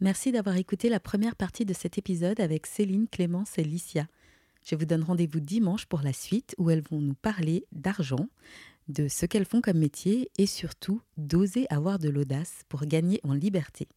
[0.00, 4.06] Merci d'avoir écouté la première partie de cet épisode avec Céline, Clémence et Licia.
[4.64, 8.28] Je vous donne rendez-vous dimanche pour la suite où elles vont nous parler d'argent,
[8.88, 13.34] de ce qu'elles font comme métier et surtout d'oser avoir de l'audace pour gagner en
[13.34, 13.88] liberté.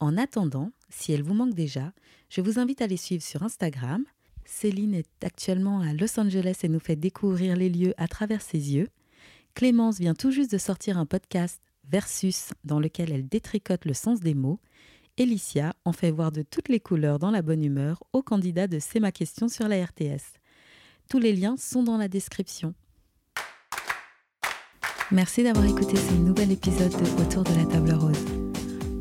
[0.00, 1.92] En attendant, si elle vous manque déjà,
[2.30, 4.04] je vous invite à les suivre sur Instagram.
[4.46, 8.72] Céline est actuellement à Los Angeles et nous fait découvrir les lieux à travers ses
[8.72, 8.88] yeux.
[9.54, 14.20] Clémence vient tout juste de sortir un podcast Versus dans lequel elle détricote le sens
[14.20, 14.60] des mots.
[15.16, 18.78] Elicia en fait voir de toutes les couleurs dans la bonne humeur aux candidats de
[18.78, 20.38] C'est ma question sur la RTS.
[21.08, 22.74] Tous les liens sont dans la description.
[25.10, 28.29] Merci d'avoir écouté ce nouvel épisode de Autour de la table rose.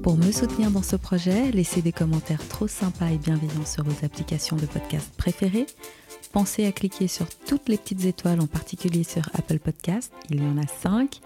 [0.03, 4.05] Pour me soutenir dans ce projet, laissez des commentaires trop sympas et bienveillants sur vos
[4.05, 5.65] applications de podcast préférées.
[6.31, 10.47] Pensez à cliquer sur toutes les petites étoiles, en particulier sur Apple Podcast, il y
[10.47, 11.19] en a 5,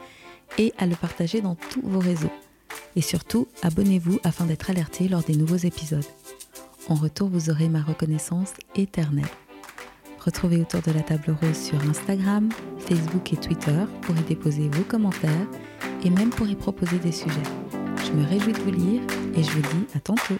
[0.57, 2.32] et à le partager dans tous vos réseaux.
[2.95, 6.05] Et surtout, abonnez-vous afin d'être alerté lors des nouveaux épisodes.
[6.89, 9.30] En retour, vous aurez ma reconnaissance éternelle.
[10.19, 12.49] Retrouvez autour de la table rose sur Instagram,
[12.80, 15.47] Facebook et Twitter pour y déposer vos commentaires
[16.03, 17.43] et même pour y proposer des sujets.
[18.06, 19.01] Je me réjouis de vous lire
[19.36, 20.36] et je vous dis à tantôt.